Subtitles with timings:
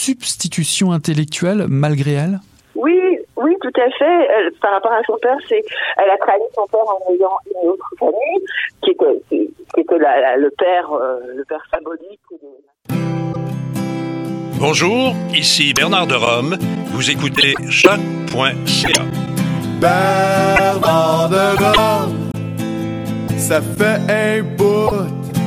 [0.00, 2.40] substitution intellectuelle malgré elle?
[2.74, 2.98] Oui,
[3.36, 4.50] oui, tout à fait.
[4.60, 5.62] par rapport à son père, c'est
[5.98, 8.40] elle a trahi son père en ayant une autre famille
[8.82, 12.20] qui était, qui, était le père, euh, le père symbolique.
[14.58, 16.56] Bonjour, ici Bernard de Rome.
[16.92, 19.02] Vous écoutez choc.ca.
[19.80, 22.30] Bernard de Rome,
[23.36, 24.90] ça fait un bout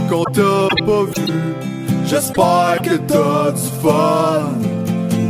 [0.09, 1.82] qu'on t'a pas vu.
[2.05, 4.51] J'espère que t'as du fun,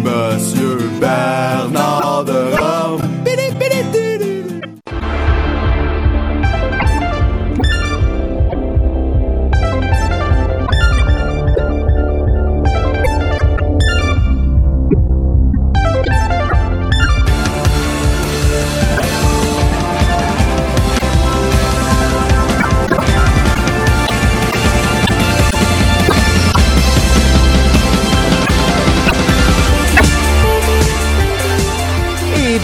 [0.03, 3.12] Monsieur Bernard de Rome.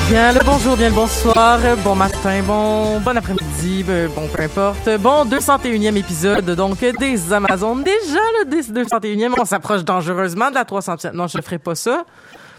[0.09, 4.89] Bien le bonjour, bien le bonsoir, bon matin, bon bon après-midi, euh, bon peu importe.
[4.97, 7.83] Bon 201e épisode donc des Amazones.
[7.83, 11.11] Déjà le 201e, on s'approche dangereusement de la 300e.
[11.11, 12.05] Non, je ne ferai pas ça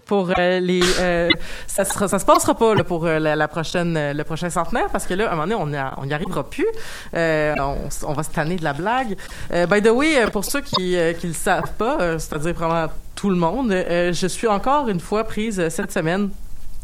[0.06, 1.28] pour euh, les euh,
[1.66, 5.14] ça se ça se passera pas là, pour la, prochaine le prochain centenaire parce que
[5.14, 6.66] là à un moment donné on n'y arrivera plus
[7.12, 9.16] on, on, va se tanner de la blague
[9.50, 13.70] by the way pour ceux qui qui le savent pas c'est-à-dire vraiment tout le monde
[13.70, 16.30] je suis encore une fois prise cette semaine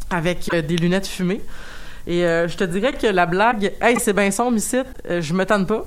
[0.09, 1.41] avec euh, des lunettes fumées.
[2.05, 4.77] Et euh, je te dirais que la blague, hey, c'est bien sombre ici,
[5.09, 5.85] euh, je me tente pas.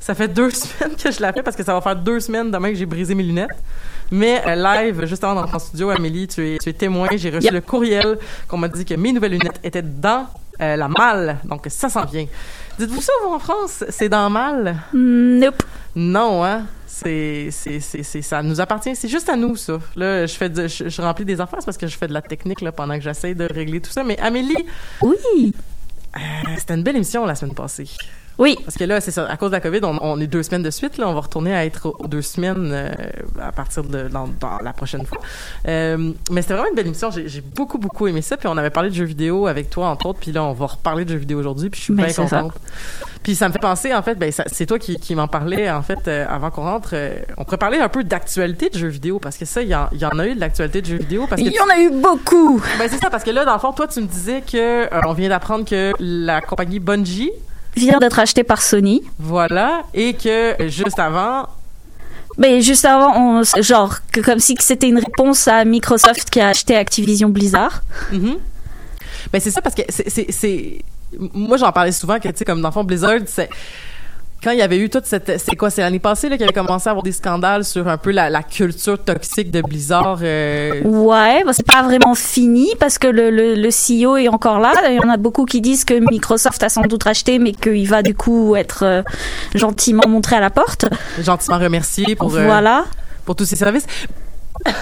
[0.00, 2.50] Ça fait deux semaines que je la fais parce que ça va faire deux semaines
[2.50, 3.50] demain que j'ai brisé mes lunettes.
[4.10, 7.08] Mais live, juste avant dans ton studio, Amélie, tu es, tu es témoin.
[7.14, 10.26] J'ai reçu le courriel qu'on m'a dit que mes nouvelles lunettes étaient dans
[10.58, 11.38] la malle.
[11.44, 12.26] Donc ça s'en vient.
[12.78, 13.84] Dites-vous ça, vous, en France?
[13.88, 14.76] C'est dans malle?
[14.92, 15.62] Nope.
[15.96, 16.66] Non, hein?
[17.02, 18.94] C'est, c'est, c'est, ça nous appartient.
[18.94, 19.78] C'est juste à nous, ça.
[19.96, 22.72] Là, je fais je, remplis des affaires parce que je fais de la technique là,
[22.72, 24.04] pendant que j'essaie de régler tout ça.
[24.04, 24.56] Mais Amélie.
[25.00, 25.54] Oui.
[26.16, 26.20] Euh,
[26.58, 27.88] c'était une belle émission la semaine passée.
[28.38, 28.56] Oui.
[28.64, 29.26] Parce que là, c'est ça.
[29.26, 30.98] À cause de la COVID, on, est deux semaines de suite.
[30.98, 32.90] Là, on va retourner à être deux semaines euh,
[33.40, 34.28] à partir de dans,
[34.62, 35.20] la prochaine fois.
[35.68, 37.10] Euh, mais c'était vraiment une belle émission.
[37.10, 38.36] J'ai beaucoup, beaucoup aimé ça.
[38.36, 40.20] Puis on avait parlé de jeux vidéo avec toi, entre autres.
[40.20, 41.70] Puis là, on va reparler de jeux vidéo aujourd'hui.
[41.70, 42.54] Puis je suis ben, bien contente.
[43.22, 45.82] Puis ça me fait penser, en fait, ben, c'est toi qui, qui m'en parlais, en
[45.82, 46.94] fait, euh, avant qu'on rentre.
[47.36, 49.18] on pourrait parler un peu d'actualité de jeux vidéo.
[49.18, 51.26] Parce que ça, il y, en a eu de l'actualité de jeux vidéo.
[51.28, 52.60] Parce il y en a eu beaucoup.
[52.78, 53.10] Ben, c'est ça.
[53.10, 55.92] Parce que là, dans le fond, toi, tu me disais que on vient d'apprendre que
[56.00, 57.30] la compagnie Bungie
[57.76, 59.02] vient d'être acheté par Sony.
[59.18, 61.46] Voilà, et que juste avant,
[62.38, 66.48] mais juste avant, on, genre, que comme si c'était une réponse à Microsoft qui a
[66.48, 67.82] acheté Activision Blizzard.
[68.10, 68.34] Mm
[69.32, 70.78] Ben c'est ça parce que c'est,
[71.34, 73.48] moi j'en parlais souvent que tu sais comme dans le fond Blizzard c'est
[74.42, 76.52] quand il y avait eu toute cette c'est quoi c'est l'année passée là qu'il avait
[76.52, 80.82] commencé à avoir des scandales sur un peu la, la culture toxique de Blizzard euh...
[80.82, 84.72] ouais bah c'est pas vraiment fini parce que le, le, le, CEO est encore là.
[84.88, 87.88] Il y en a beaucoup qui disent que Microsoft a sans doute racheté mais qu'il
[87.88, 89.02] va du coup être euh,
[89.54, 90.86] gentiment montré à la porte.
[91.20, 92.84] Gentiment remercié pour euh, voilà.
[93.24, 93.86] pour tous ses services.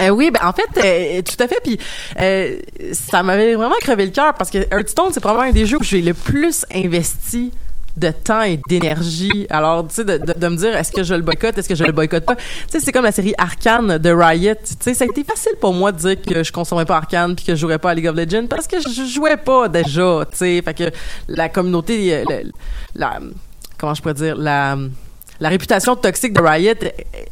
[0.00, 1.58] Euh, oui, ben en fait, euh, tout à fait.
[1.62, 1.78] Puis
[2.20, 2.56] euh,
[2.92, 5.84] ça m'avait vraiment crevé le cœur parce que Hearthstone, c'est probablement un des jeux où
[5.84, 7.52] j'ai le plus investi
[7.96, 9.46] de temps et d'énergie.
[9.50, 11.84] Alors, tu sais, de, de, me dire, est-ce que je le boycotte, est-ce que je
[11.84, 12.36] le boycotte pas?
[12.36, 14.54] Tu sais, c'est comme la série Arcane de Riot.
[14.64, 17.34] Tu sais, ça a été facile pour moi de dire que je consommais pas Arcane
[17.36, 20.24] puis que je jouerais pas à League of Legends parce que je jouais pas déjà,
[20.30, 20.62] tu sais.
[20.62, 20.90] Fait que
[21.28, 22.40] la communauté, la,
[22.94, 23.20] la,
[23.78, 24.76] comment je pourrais dire, la,
[25.40, 26.74] la réputation toxique de Riot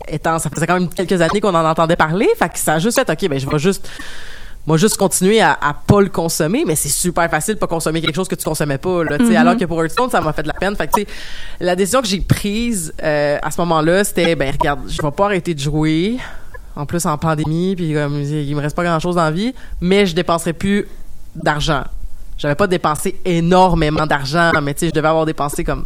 [0.08, 2.28] étant, ça faisait quand même quelques années qu'on en entendait parler.
[2.38, 3.88] Fait que ça a juste fait, OK, ben, je vais juste,
[4.66, 8.00] moi juste continuer à, à pas le consommer, mais c'est super facile de pas consommer
[8.00, 9.04] quelque chose que tu consommais pas.
[9.04, 10.76] Là, mm Alors que pour Hearthstone, ça m'a fait de la peine.
[10.76, 11.00] Fait que,
[11.60, 15.26] la décision que j'ai prise euh, à ce moment-là, c'était ben regarde, je vais pas
[15.26, 16.18] arrêter de jouer.
[16.76, 20.14] En plus en pandémie, puis comme il me reste pas grand-chose en vie, mais je
[20.14, 20.86] dépenserai plus
[21.34, 21.82] d'argent.
[22.38, 25.84] J'avais pas dépensé énormément d'argent, mais tu sais, je devais avoir dépensé comme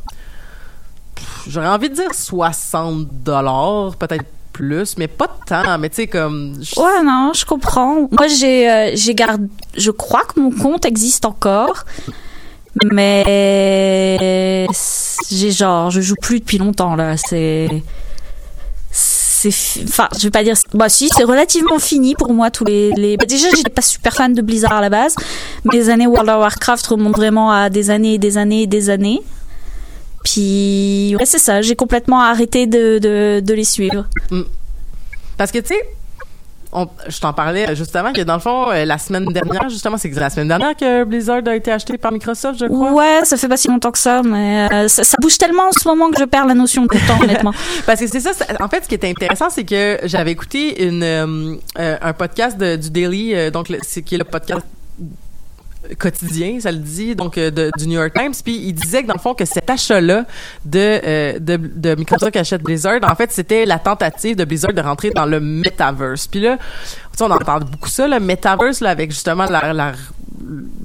[1.48, 4.24] j'aurais envie de dire 60 dollars, peut-être
[4.54, 5.78] plus, mais pas de temps.
[5.78, 6.54] Mais tu sais, comme.
[6.76, 8.08] Ouais, non, je comprends.
[8.10, 8.96] Moi, j'ai, euh.
[8.96, 11.84] Je crois que mon compte existe encore.
[12.90, 14.66] Mais.
[15.30, 15.90] J'ai genre.
[15.90, 17.16] Je joue plus depuis longtemps, là.
[17.18, 17.68] C'est.
[19.86, 20.54] Enfin, je vais pas dire.
[20.72, 22.92] Bah, si, c'est relativement fini pour moi, tous les.
[22.96, 23.18] les...
[23.18, 25.14] Bah, déjà, j'étais pas super fan de Blizzard à la base.
[25.70, 28.88] Mes années World of Warcraft remontent vraiment à des années et des années et des
[28.88, 29.20] années.
[30.24, 34.06] Puis, ouais, c'est ça, j'ai complètement arrêté de, de, de les suivre.
[34.30, 34.42] Mm.
[35.36, 35.80] Parce que, tu sais,
[36.72, 40.08] on, je t'en parlais justement que dans le fond, euh, la semaine dernière, justement, c'est
[40.10, 42.92] la semaine dernière que Blizzard a été acheté par Microsoft, je crois.
[42.92, 45.72] Ouais, ça fait pas si longtemps que ça, mais euh, ça, ça bouge tellement en
[45.72, 47.52] ce moment que je perds la notion de temps, honnêtement.
[47.86, 48.30] Parce que c'est ça,
[48.60, 52.56] en fait, ce qui était intéressant, c'est que j'avais écouté une, euh, euh, un podcast
[52.58, 54.62] de- du Daily, euh, donc le- c'est qui est le podcast
[55.98, 59.14] quotidien, ça le dit, donc euh, du New York Times, puis il disait que dans
[59.14, 60.24] le fond que cet achat-là
[60.64, 64.72] de, euh, de, de Microsoft qui achète Blizzard, en fait, c'était la tentative de Blizzard
[64.72, 66.26] de rentrer dans le metaverse.
[66.26, 66.58] Puis là,
[67.20, 69.92] on entend beaucoup ça, le metaverse, là, avec justement la,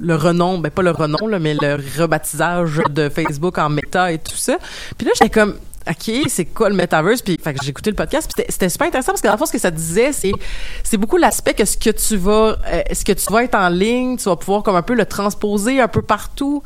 [0.00, 4.18] le renom, ben pas le renom, là, mais le rebaptisage de Facebook en Meta et
[4.18, 4.56] tout ça.
[4.96, 5.54] Puis là, j'étais comme,
[5.90, 7.20] OK, c'est quoi le metaverse?
[7.22, 9.52] Puis, j'ai écouté le podcast, puis c'était- super intéressant parce que dans le fond, ce
[9.52, 10.30] que ça disait, c'est,
[10.84, 13.68] c'est beaucoup l'aspect que ce que tu vas, euh, ce que tu vas être en
[13.68, 16.62] ligne, tu vas pouvoir comme un peu le transposer un peu partout.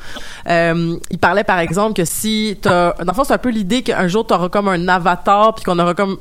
[0.49, 3.83] Euh, il parlait par exemple que si t'as, dans le fond, c'est un peu l'idée
[3.83, 6.19] qu'un jour tu auras comme un avatar, puis qu'on aura comme,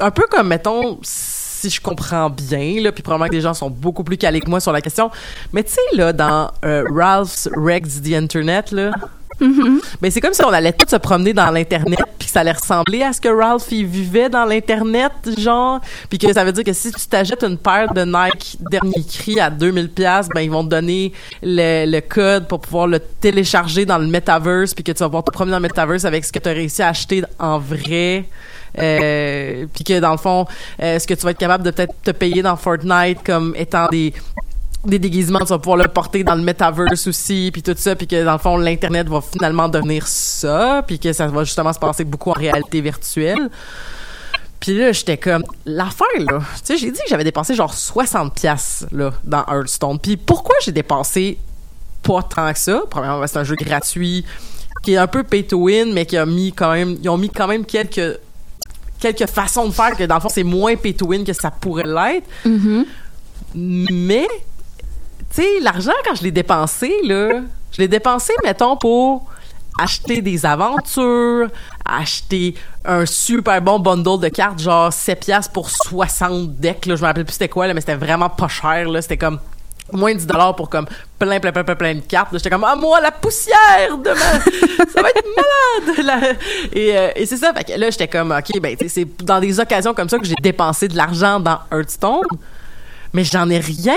[0.00, 3.70] un peu comme, mettons, si je comprends bien, là, puis probablement que les gens sont
[3.70, 5.10] beaucoup plus calés que moi sur la question.
[5.54, 8.90] Mais tu sais, là, dans euh, Ralph's Rex the Internet, là,
[9.40, 12.52] ben c'est comme si on allait tous se promener dans l'internet puis que ça allait
[12.52, 15.80] ressembler à ce que Ralph il vivait dans l'internet genre.
[16.08, 19.40] Puis que ça veut dire que si tu t'achètes une paire de Nike dernier cri
[19.40, 23.84] à 2000 pièces ben ils vont te donner le, le code pour pouvoir le télécharger
[23.84, 26.32] dans le metaverse puis que tu vas pouvoir te promener dans le metaverse avec ce
[26.32, 28.24] que tu as réussi à acheter en vrai.
[28.78, 30.46] Euh, puis que dans le fond
[30.82, 33.86] euh, ce que tu vas être capable de peut-être te payer dans Fortnite comme étant
[33.86, 34.12] des
[34.84, 38.06] des déguisements, tu vas pouvoir le porter dans le metaverse aussi, puis tout ça, puis
[38.06, 41.78] que dans le fond, l'Internet va finalement devenir ça, puis que ça va justement se
[41.78, 43.50] passer beaucoup en réalité virtuelle.
[44.60, 48.34] Puis là, j'étais comme, l'affaire, là, tu sais, j'ai dit que j'avais dépensé genre 60
[48.34, 49.98] pièces là, dans Hearthstone.
[49.98, 51.38] Puis pourquoi j'ai dépensé
[52.02, 52.82] pas tant que ça?
[52.88, 54.24] Premièrement, c'est un jeu gratuit
[54.82, 57.18] qui est un peu pay to win, mais qui a mis quand même, ils ont
[57.18, 58.18] mis quand même quelques
[59.00, 61.50] quelques façons de faire que dans le fond c'est moins pay to win que ça
[61.50, 62.26] pourrait l'être.
[63.54, 64.26] Mais
[65.42, 67.40] sais, l'argent, quand je l'ai dépensé, là,
[67.72, 69.26] je l'ai dépensé, mettons, pour
[69.80, 71.48] acheter des aventures,
[71.84, 72.54] acheter
[72.84, 77.06] un super bon bundle de cartes, genre 7 piastres pour 60 decks, là, je me
[77.06, 79.40] rappelle plus c'était quoi, là, mais c'était vraiment pas cher, là, c'était comme
[79.92, 80.86] moins de 10 dollars pour comme
[81.18, 82.30] plein, plein, plein, plein, plein de cartes.
[82.32, 84.14] J'étais comme, ah, moi, la poussière demain!
[84.94, 85.98] ça va être malade!
[86.04, 86.32] là.
[86.72, 89.60] Et, euh, et c'est ça, fait que là, j'étais comme, OK, ben, c'est dans des
[89.60, 92.22] occasions comme ça que j'ai dépensé de l'argent dans Hearthstone
[93.14, 93.96] mais j'en ai rien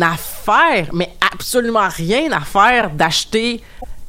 [0.00, 3.60] à faire, mais absolument rien à faire d'acheter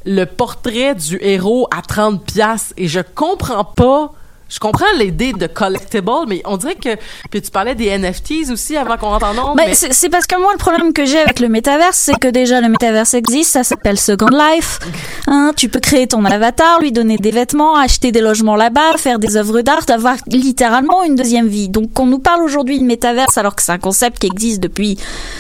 [0.06, 4.14] le portrait du héros à 30 pièces et je comprends pas
[4.50, 6.96] je comprends l'idée de collectible mais on dirait que
[7.32, 10.28] puis tu parlais des NFTs aussi avant qu'on rentre en nombre Ben, c'est c'est parce
[10.28, 13.52] que moi, le problème que j'ai avec le métaverse, c'est que déjà, le métaverse existe,
[13.52, 14.80] ça s'appelle Second Life.
[15.26, 19.18] Hein, tu peux créer ton avatar, lui donner des vêtements, acheter des logements là-bas, faire
[19.18, 21.70] des œuvres d'art, avoir littéralement une deuxième vie.
[21.70, 25.00] Donc, qu'on nous parle aujourd'hui de métaverse alors que c'est un concept qui existe depuis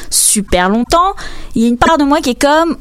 [0.10, 1.14] super longtemps,
[1.54, 2.78] il y a une part de moi qui est comme,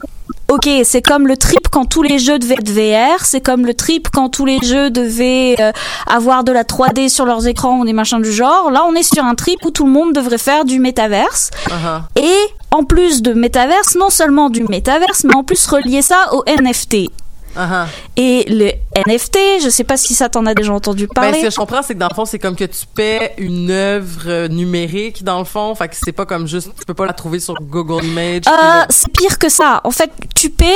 [0.55, 3.75] Ok, c'est comme le trip quand tous les jeux devaient être VR, c'est comme le
[3.75, 5.73] trip quand tous les jeux devaient euh,
[6.07, 8.71] avoir de la 3D sur leurs écrans ou des machins du genre.
[8.71, 11.51] Là, on est sur un trip où tout le monde devrait faire du métaverse.
[11.67, 12.23] Uh-huh.
[12.23, 12.37] Et
[12.71, 17.11] en plus de métaverse, non seulement du métaverse, mais en plus relier ça au NFT.
[17.57, 17.87] Uh-huh.
[18.17, 18.73] Et le
[19.07, 21.39] NFT, je sais pas si ça t'en a déjà entendu Ben, parler.
[21.41, 23.71] ce que je comprends, c'est que dans le fond, c'est comme que tu paies une
[23.71, 25.75] œuvre euh, numérique, dans le fond.
[25.75, 28.43] Fait que c'est pas comme juste, tu peux pas la trouver sur Google Image.
[28.43, 29.81] puis Euh, c'est pire que ça.
[29.85, 30.73] En fait, tu paies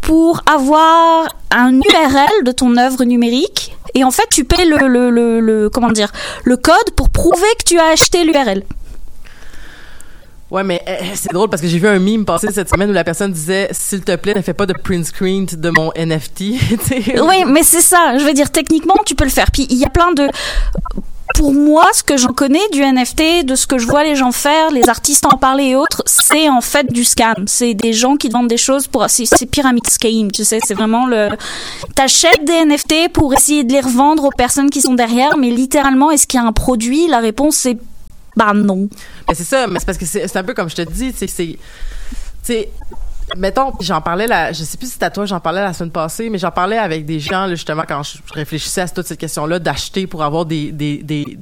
[0.00, 5.10] pour avoir un URL de ton œuvre numérique et en fait tu paies le, le,
[5.10, 6.10] le, le- comment dire
[6.44, 8.62] le code pour prouver que tu as acheté l'URL.
[10.50, 12.92] Ouais, mais euh, c'est drôle parce que j'ai vu un meme passer cette semaine où
[12.92, 16.40] la personne disait S'il te plaît, ne fais pas de print screen de mon NFT.
[17.22, 18.18] Oui, mais c'est ça.
[18.18, 19.50] Je veux dire, techniquement, tu peux le faire.
[19.50, 20.28] Puis il y a plein de.
[21.36, 24.32] Pour moi, ce que j'en connais du NFT, de ce que je vois les gens
[24.32, 27.44] faire, les artistes en parler et autres, c'est en fait du scam.
[27.46, 29.06] C'est des gens qui vendent des choses pour.
[29.08, 30.58] C'est pyramide scheme, tu sais.
[30.64, 31.28] C'est vraiment le.
[31.94, 36.10] T'achètes des NFT pour essayer de les revendre aux personnes qui sont derrière, mais littéralement,
[36.10, 37.06] est-ce qu'il y a un produit?
[37.06, 37.78] La réponse c'est.
[38.36, 38.88] Bah non.
[39.28, 41.12] Mais c'est ça, mais c'est parce que c'est c'est un peu comme je te dis,
[41.16, 41.26] c'est.
[41.28, 41.58] c'est-
[42.44, 42.64] Tu
[43.36, 45.92] mettons, j'en parlais, la, je sais plus si c'était à toi, j'en parlais la semaine
[45.92, 49.20] passée, mais j'en parlais avec des gens, là, justement, quand je réfléchissais à toute cette
[49.20, 50.72] question-là, d'acheter pour avoir des.
[50.72, 51.38] des, des,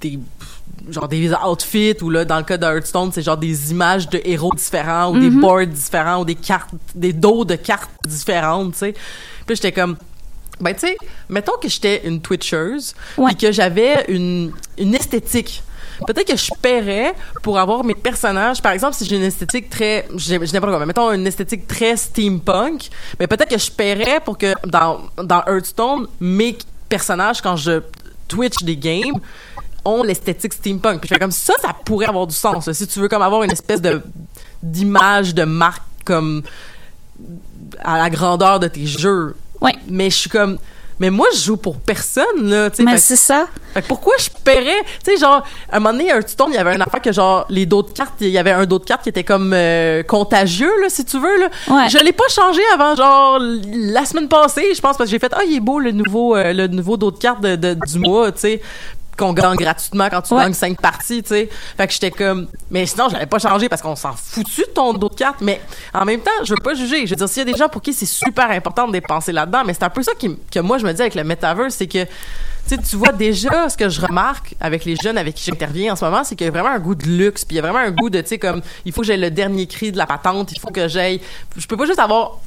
[0.00, 0.18] des
[0.90, 4.20] genre des outfits ou là dans le cas de Hearthstone c'est genre des images de
[4.24, 8.78] héros différents ou des boards différents ou des cartes des dos de cartes différentes tu
[8.80, 8.94] sais
[9.46, 9.96] puis j'étais comme
[10.60, 10.96] ben tu sais
[11.28, 13.28] mettons que j'étais une twitcheuse Ouais.
[13.28, 15.62] puis que j'avais une une esthétique
[16.06, 20.06] peut-être que je paierais pour avoir mes personnages par exemple si j'ai une esthétique très
[20.16, 24.54] j'ai n'importe quoi mettons une esthétique très steampunk mais peut-être que je paierais pour que
[24.66, 26.56] dans dans Hearthstone mes
[26.88, 27.80] personnages quand je
[28.28, 29.20] Twitch des games
[29.84, 31.00] ont l'esthétique steampunk.
[31.00, 32.66] Puis je fais comme ça, ça pourrait avoir du sens.
[32.66, 32.74] là.
[32.74, 34.02] Si tu veux comme avoir une espèce de
[34.62, 36.42] d'image de marque comme
[37.80, 39.34] à la grandeur de tes jeux.
[39.60, 39.74] Ouais.
[39.88, 40.58] Mais je suis comme
[41.02, 42.82] mais moi je joue pour personne là, tu.
[42.84, 43.46] Mais c'est ça.
[43.74, 44.82] fait que pourquoi je paierais?
[45.04, 47.12] Tu sais genre à un moment donné un tuton il y avait une affaire que
[47.12, 49.52] genre les dos de cartes il y avait un dos de cartes qui était comme
[49.52, 51.88] euh, contagieux là si tu veux là Ouais.
[51.90, 55.32] je l'ai pas changé avant genre la semaine passée je pense parce que j'ai fait
[55.34, 57.98] ah il est beau le nouveau euh, le nouveau dos de cartes de, de- du
[57.98, 58.62] mois tu sais
[59.16, 60.44] qu'on gagne gratuitement quand tu Ouais.
[60.44, 61.48] gagnes cinq parties, tu sais.
[61.76, 64.92] Fait que j'étais comme, mais sinon, j'avais pas changé parce qu'on s'en foutu de ton
[64.94, 65.40] dos de carte.
[65.40, 65.60] Mais
[65.92, 67.06] en même temps, je veux pas juger.
[67.06, 69.32] Je veux dire, s'il y a des gens pour qui c'est super important de dépenser
[69.32, 71.74] là-dedans, mais c'est un peu ça qui, que moi, je me dis avec le metaverse,
[71.74, 72.04] c'est que,
[72.68, 75.96] tu tu vois déjà ce que je remarque avec les jeunes avec qui j'interviens en
[75.96, 77.62] ce moment, c'est qu'il y a vraiment un goût de luxe, puis il y a
[77.62, 79.98] vraiment un goût de, tu sais, comme, il faut que j'aie le dernier cri de
[79.98, 81.20] la patente, il faut que j'aille,
[81.56, 82.38] je peux pas juste avoir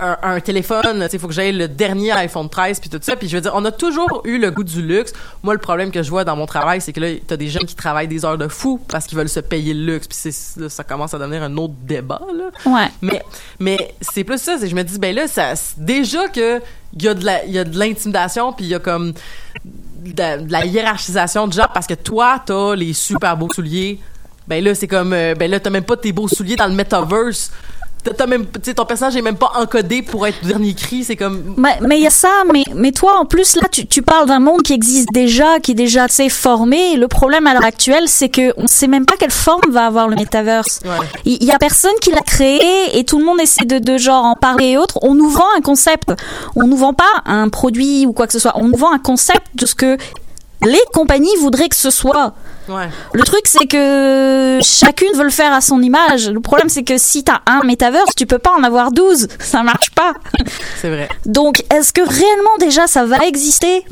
[0.00, 3.16] un, un téléphone, sais, faut que j'aille le dernier iPhone 13 puis tout ça.
[3.16, 5.12] Puis je veux dire, on a toujours eu le goût du luxe.
[5.42, 7.66] Moi, le problème que je vois dans mon travail, c'est que là, t'as des jeunes
[7.66, 10.06] qui travaillent des heures de fou parce qu'ils veulent se payer le luxe.
[10.08, 12.50] Puis là, ça commence à devenir un autre débat, là.
[12.66, 12.88] Ouais.
[13.02, 13.22] Mais,
[13.58, 16.60] mais c'est plus ça, je me dis, ben là, ça, déjà que
[16.94, 19.12] il y a de la, il y a de l'intimidation puis il y a comme
[20.04, 24.00] de, de la hiérarchisation de genre parce que toi, t'as les super beaux souliers.
[24.46, 26.72] Ben là, c'est comme, euh, ben là, t'as même pas tes beaux souliers dans le
[26.72, 27.52] metaverse.
[28.04, 31.04] T'as- même, ton personnage est même pas encodé pour être dernier cri.
[31.04, 33.86] C'est comme, Mais mais il y a ça, mais, mais toi en plus là tu,
[33.86, 36.96] tu parles d'un monde qui existe déjà, qui est déjà assez formé.
[36.96, 40.08] Le problème à l'heure actuelle, c'est que on sait même pas quelle forme va avoir
[40.08, 40.80] le metaverse.
[40.84, 41.06] Ouais.
[41.24, 44.24] Il y, a personne qui l'a créé et tout le monde essaie de, de genre
[44.24, 44.98] en parler et autres.
[45.02, 46.12] On nous vend un concept.
[46.56, 48.52] On nous vend pas un produit ou quoi que ce soit.
[48.56, 49.96] On nous vend un concept de ce que
[50.62, 52.34] les compagnies voudraient que ce soit.
[52.68, 52.88] Ouais.
[53.12, 56.28] Le truc, c'est que chacune veut le faire à son image.
[56.28, 59.28] Le problème, c'est que si t'as un metaverse, tu peux pas en avoir 12.
[59.38, 60.14] Ça marche pas.
[60.80, 61.08] C'est vrai.
[61.26, 63.84] Donc, est-ce que réellement déjà ça va exister?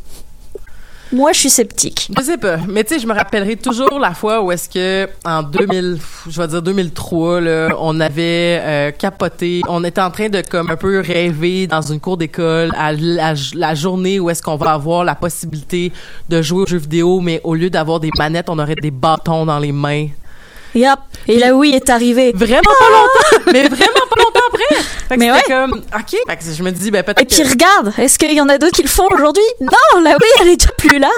[1.13, 2.09] Moi, je suis sceptique.
[2.17, 5.09] Je sais pas, mais tu sais, je me rappellerai toujours la fois où est-ce que
[5.25, 5.99] en 2000,
[6.29, 10.69] je vais dire 2003, là, on avait euh, capoté, on était en train de comme
[10.69, 14.73] un peu rêver dans une cour d'école à la, la journée où est-ce qu'on va
[14.73, 15.93] avoir la possibilité
[16.29, 19.47] de jouer aux jeux vidéo, mais au lieu d'avoir des manettes, on aurait des bâtons
[19.47, 20.09] dans les mains.
[20.77, 20.99] Yep.
[21.29, 22.33] Et là, oui, est arrivé.
[22.35, 24.77] Vraiment pas longtemps, mais vraiment pas longtemps après.
[25.09, 26.17] Fait que Mais comme, ok.
[26.29, 28.49] Fait que je me dis, ben peut-être Et puis que, regarde, est-ce qu'il y en
[28.49, 29.43] a d'autres qui le font aujourd'hui?
[29.61, 31.09] Non, là oui, elle est déjà plus là.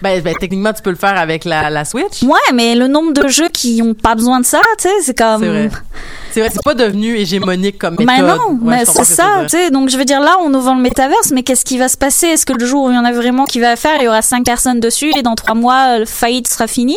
[0.00, 2.22] ben, ben, techniquement tu peux le faire avec la, la Switch.
[2.22, 5.16] Ouais, mais le nombre de jeux qui ont pas besoin de ça, tu sais, c'est
[5.18, 5.42] comme.
[5.42, 5.70] C'est vrai.
[6.32, 8.06] C'est vrai, c'est pas devenu hégémonique comme méthode.
[8.08, 9.70] Mais non, Ouais, mais c'est ça, tu sais.
[9.70, 11.96] Donc je veux dire, là, on nous vend le métaverse, mais qu'est-ce qui va se
[11.98, 12.28] passer?
[12.28, 14.08] Est-ce que le jour où il y en a vraiment qui va faire, il y
[14.08, 16.96] aura cinq personnes dessus et dans trois mois, le faillite sera fini?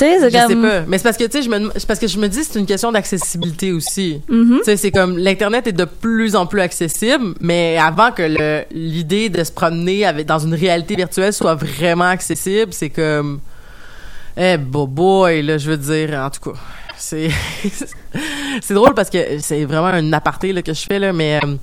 [0.00, 0.62] C'est Je sais comme.
[0.62, 2.58] pas, mais c'est parce que tu sais, je me, parce que je me dis c'est
[2.58, 4.22] une question d'accessibilité aussi.
[4.28, 4.58] Mhm.
[4.58, 8.64] Tu sais, c'est comme l'internet est de plus en plus accessible, mais avant que le
[8.72, 13.40] l'idée de se promener avec dans une réalité virtuelle soit vraiment accessible, c'est comme,
[14.38, 16.58] eh bo boy là, je veux dire, en tout cas,
[16.96, 17.28] c'est
[18.62, 21.56] c'est drôle parce que c'est vraiment un aparté là, que je fais là, mais euh,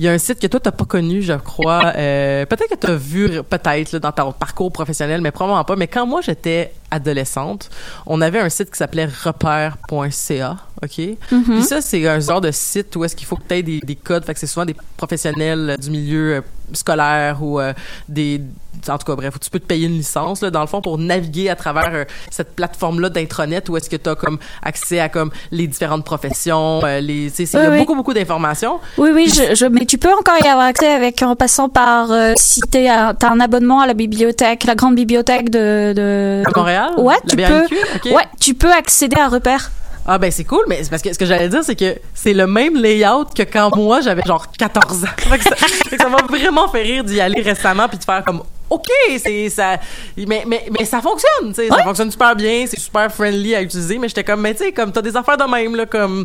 [0.00, 1.92] il y a un site que toi t'as pas connu, je crois.
[2.00, 5.76] Euh, peut-être que t'as vu peut-être là, dans ton parcours professionnel, mais probablement pas.
[5.76, 7.68] Mais quand moi j'étais adolescente,
[8.06, 11.00] on avait un site qui s'appelait repère.ca, ok?
[11.28, 13.96] Puis ça c'est un genre de site où est-ce qu'il faut que t'aies des, des
[13.96, 16.40] codes, fait que c'est souvent des professionnels du milieu euh,
[16.72, 17.72] scolaire ou euh,
[18.08, 18.40] des
[18.88, 20.80] en tout cas bref où tu peux te payer une licence là dans le fond
[20.80, 24.38] pour naviguer à travers euh, cette plateforme là d'intranet où est-ce que tu as comme
[24.62, 27.78] accès à comme les différentes professions euh, les tu il y a oui.
[27.78, 31.20] beaucoup beaucoup d'informations Oui, oui, je, je- mais tu peux encore y avoir accès avec
[31.22, 34.94] en passant par euh, si t'es un- t'as un abonnement à la bibliothèque, la grande
[34.94, 35.92] bibliothèque de.
[35.92, 36.90] de à Montréal?
[36.96, 38.10] Ouais, tu peux.
[38.14, 39.68] Ouais, tu peux accéder à repère.
[40.06, 42.32] ah ben c'est cool mais c'est parce que ce que j'allais dire c'est que c'est
[42.34, 45.08] le même layout que quand moi j'avais genre 14 ans
[45.40, 48.86] ça ça m'a vraiment fait rire d'y aller récemment puis de faire comme OK,
[49.18, 49.78] c'est ça
[50.16, 53.62] mais mais mais ça fonctionne, tu sais, ça fonctionne super bien, c'est super friendly à
[53.62, 56.24] utiliser, mais j'étais comme mais tu sais comme t'as des affaires de même là comme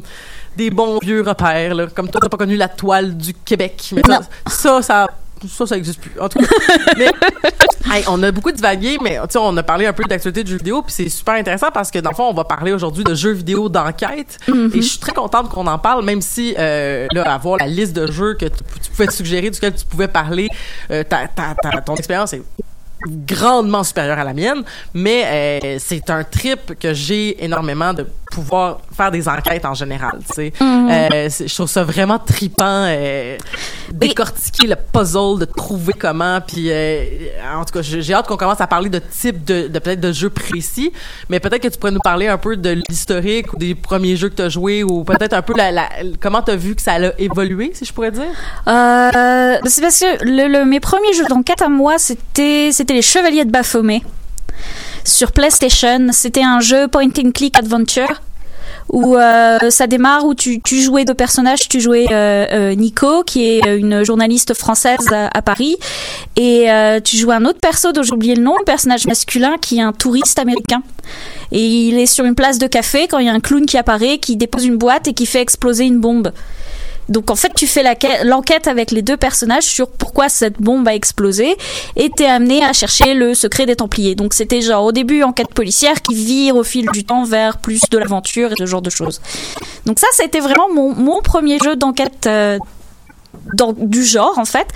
[0.58, 4.02] des bons vieux repères là, comme toi t'as pas connu la toile du Québec, mais
[4.06, 5.08] ça, ça ça
[5.50, 6.14] ça, ça existe plus.
[6.20, 6.48] En tout cas,
[6.98, 7.12] mais
[7.92, 10.82] hey, on a beaucoup divagué, mais on a parlé un peu d'actualité de jeux vidéo,
[10.82, 13.34] puis c'est super intéressant parce que dans le fond, on va parler aujourd'hui de jeux
[13.34, 14.40] vidéo d'enquête.
[14.48, 17.94] Et je suis très contente qu'on en parle, même si euh, là, avoir la liste
[17.94, 20.48] de jeux que tu, tu pouvais te suggérer, duquel tu pouvais parler,
[20.90, 22.42] euh, ta, ta, ta- ton expérience est
[23.08, 28.80] grandement supérieure à la mienne, mais euh, c'est un trip que j'ai énormément de pouvoir
[28.96, 30.20] faire des enquêtes en général.
[30.28, 33.38] Tu sais, Euh, c'est- je trouve ça vraiment tripant, euh,
[33.92, 36.40] décortiquer le puzzle, de trouver comment.
[36.42, 37.04] Puis, euh,
[37.56, 40.12] en tout cas, j'ai hâte qu'on commence à parler de type de, de peut-être de
[40.12, 40.92] jeux précis,
[41.30, 44.30] mais peut-être que tu pourrais nous parler un peu de l'historique ou des premiers jeux
[44.30, 45.90] que tu as joués ou peut-être un peu la, la,
[46.20, 48.24] comment tu as vu que ça a évolué, si je pourrais dire?
[48.68, 53.02] Euh, c'est parce que le, le- mes premiers jeux d'enquête à moi, c'était c'était les
[53.02, 54.02] Chevaliers de Baphomet.
[55.06, 56.08] Sur PlayStation.
[56.12, 58.22] C'était un jeu point and click adventure
[58.90, 63.46] où euh, ça démarre où tu, jouais deux personnages, tu jouais euh, euh, Nico qui
[63.46, 65.78] est une journaliste française à, Paris
[66.36, 66.68] et
[67.04, 69.82] tu jouais un autre perso dont j'ai oublié le nom, le personnage masculin qui est
[69.82, 70.82] un touriste américain
[71.52, 73.78] et il est sur une place de café quand il y a un clown qui
[73.78, 76.32] apparaît, qui dépose une boîte et qui fait exploser une bombe.
[77.10, 77.84] Donc en fait, tu fais
[78.24, 81.56] l'enquête avec les deux personnages sur pourquoi cette bombe a explosé
[81.96, 84.16] et t'es amené à chercher le secret des Templiers.
[84.16, 87.82] Donc c'était genre au début enquête policière qui vire au fil du temps vers plus
[87.90, 89.22] de l'aventure et ce genre de choses.
[89.86, 92.58] Donc ça, c'était vraiment mon, mon premier jeu d'enquête euh,
[93.54, 94.68] du genre en fait.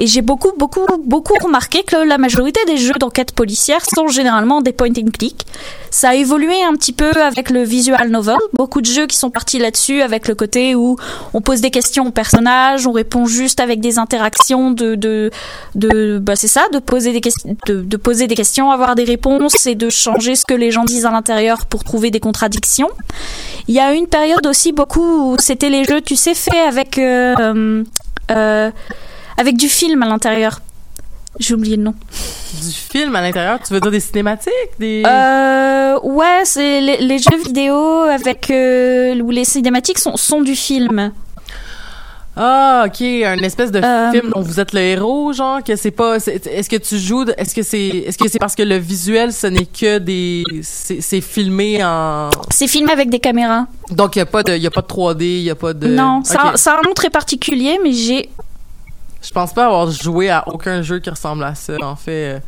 [0.00, 4.60] Et j'ai beaucoup, beaucoup, beaucoup remarqué que la majorité des jeux d'enquête policière sont généralement
[4.60, 5.46] des point and click.
[5.90, 8.36] Ça a évolué un petit peu avec le visual novel.
[8.52, 10.96] Beaucoup de jeux qui sont partis là-dessus avec le côté où
[11.32, 15.30] on pose des questions aux personnages, on répond juste avec des interactions de, de,
[15.74, 19.04] de bah c'est ça, de poser des questions, de, de poser des questions, avoir des
[19.04, 22.90] réponses et de changer ce que les gens disent à l'intérieur pour trouver des contradictions.
[23.68, 26.98] Il y a une période aussi beaucoup où c'était les jeux, tu sais, faits avec
[26.98, 27.82] euh,
[28.30, 28.70] euh,
[29.36, 30.60] avec du film à l'intérieur.
[31.38, 31.94] J'ai oublié le nom.
[32.62, 34.52] Du film à l'intérieur, tu veux dire des cinématiques?
[34.78, 35.02] Des...
[35.06, 40.56] Euh, ouais, c'est les, les jeux vidéo avec euh, où les cinématiques sont, sont du
[40.56, 41.12] film.
[42.38, 45.90] Ah, ok, un espèce de Euh, film dont vous êtes le héros, genre que c'est
[45.90, 46.16] pas.
[46.16, 49.46] Est-ce que tu joues Est-ce que c'est Est-ce que c'est parce que le visuel, ce
[49.46, 50.44] n'est que des.
[50.62, 52.28] C'est filmé en.
[52.50, 53.66] C'est filmé avec des caméras.
[53.90, 55.54] Donc il y a pas de, il y a pas de 3D, il y a
[55.54, 55.86] pas de.
[55.88, 56.58] non, ça, Ok.
[56.58, 58.28] ça a un nom très particulier, mais j'ai
[59.22, 61.72] Je pense pas avoir joué à aucun jeu qui ressemble à ça.
[61.82, 62.40] En fait,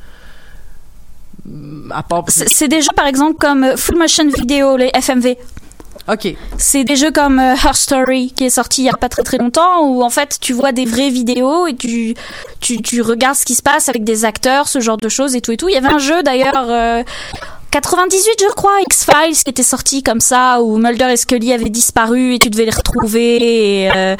[1.49, 2.25] euh, à part.
[2.28, 5.37] c'est des jeux par exemple comme Full Motion Video, les FMV.
[6.57, 9.23] C'est des jeux comme euh, Her Story qui est sorti il y a pas très
[9.23, 12.15] très longtemps où en fait tu vois des vraies vidéos et tu
[12.61, 15.41] tu, tu regardes ce qui se passe avec des acteurs, ce genre de choses et
[15.41, 15.69] tout et tout.
[15.69, 17.03] Il y avait un jeu d'ailleurs euh,
[17.71, 22.35] 98 je crois, X-Files qui était sorti comme ça où Mulder et Scully avaient disparu
[22.35, 24.17] et tu devais les retrouver et, euh,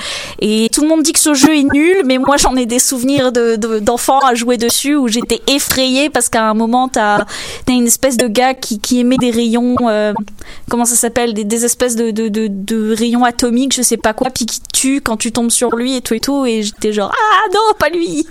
[0.73, 3.33] tout le monde dit que ce jeu est nul mais moi j'en ai des souvenirs
[3.33, 7.25] de de- d'enfants à jouer dessus où j'étais effrayée parce qu'à un moment t'as
[7.65, 10.13] t'as une espèce de gars qui, qui émet des rayons euh,
[10.69, 14.29] comment ça s'appelle des, espèces de, de, de, de rayons atomiques je sais pas quoi
[14.31, 17.13] puis qui tue quand tu tombes sur lui et tout et tout et j'étais genre
[17.15, 18.27] ah non pas lui.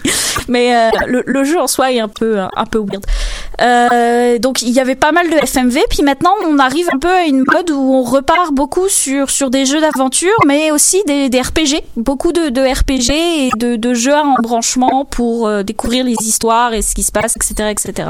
[0.47, 4.41] Mais euh, le, le jeu en soi est un peu un peu weird.
[4.41, 7.25] Donc il y avait pas mal de FMV puis maintenant on arrive un peu à
[7.25, 11.41] une mode où on repart beaucoup sur sur des jeux d'aventure mais aussi des, des
[11.41, 16.15] RPG beaucoup de, de RPG et de, de jeux en branchement pour euh, découvrir les
[16.21, 18.09] histoires et ce qui se passe etc etc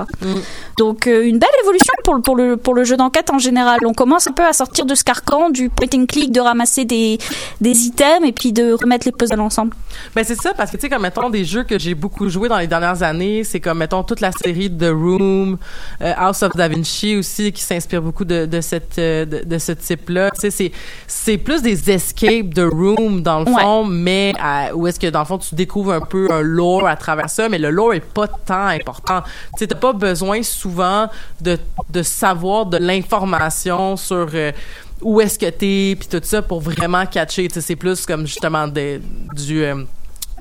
[0.77, 3.79] donc euh, une belle évolution pour, le- pour le pour le jeu d'enquête en général.
[3.85, 6.85] On commence un peu à sortir de ce carcan du point and click de ramasser
[6.85, 7.17] des
[7.61, 9.73] des items et puis de remettre les puzzles ensemble.
[10.15, 12.49] Ben c'est ça parce que tu sais comme mettons des jeux que j'ai beaucoup joué
[12.49, 15.57] dans les dernières années, c'est comme mettons toute la série The Room,
[16.01, 16.86] euh, House of Da Vinci
[17.17, 20.29] aussi qui s'inspire beaucoup de, de cette euh, de, de ce type-là.
[20.35, 20.71] C'est
[21.07, 23.61] c'est plus des escapes de room dans le Ouais.
[23.61, 24.33] fond, mais
[24.73, 27.47] où est-ce que dans le fond tu découvres un peu un lore à travers ça,
[27.49, 29.23] mais le lore est pas tant important.
[29.57, 31.07] Tu t'as pas besoin souvent
[31.41, 31.57] de
[31.89, 34.51] de savoir de l'information sur euh,
[35.01, 38.99] où est-ce que t'es puis tout ça pour vraiment catcher c'est plus comme justement des
[39.35, 39.83] du euh,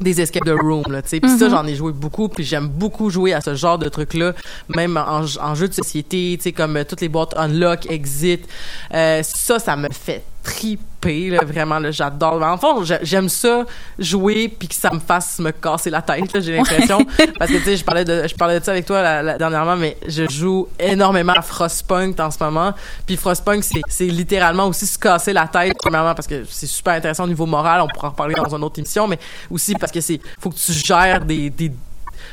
[0.00, 1.20] des escape de room là tu sais.
[1.20, 4.14] Puis ça j'en ai joué beaucoup puis j'aime beaucoup jouer à ce genre de trucs
[4.14, 4.32] là
[4.74, 8.46] même en, en jeu de société tu sais comme euh, toutes les boîtes unlock exit.
[8.94, 12.42] Euh, ça ça me fait triper là, vraiment là j'adore.
[12.42, 13.64] En fond j'a- j'aime ça
[13.98, 16.98] jouer puis que ça me fasse me casser la tête là, j'ai l'impression.
[17.38, 19.38] Parce que tu sais je parlais de je parlais de ça avec toi la- la-
[19.38, 22.72] dernièrement mais je joue énormément à Frostpunk en ce moment.
[23.06, 26.94] Puis Frostpunk c'est c'est littéralement aussi se casser la tête premièrement parce que c'est super
[26.94, 29.18] intéressant au niveau moral on pourra en reparler dans une autre émission mais
[29.50, 31.72] aussi parce que c'est faut que tu gères des, des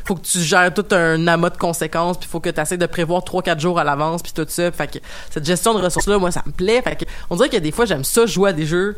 [0.05, 2.85] faut que tu gères tout un amas de conséquences puis faut que tu essaies de
[2.85, 4.71] prévoir 3 4 jours à l'avance puis tout ça.
[4.71, 6.81] Fait que cette gestion de ressources là moi ça me plaît.
[6.81, 8.97] Fait que on dirait que des fois j'aime ça jouer à des jeux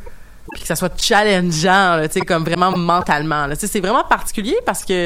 [0.54, 4.58] puis que ça soit challengeant tu sais comme vraiment mentalement tu sais c'est vraiment particulier
[4.65, 5.06] parce que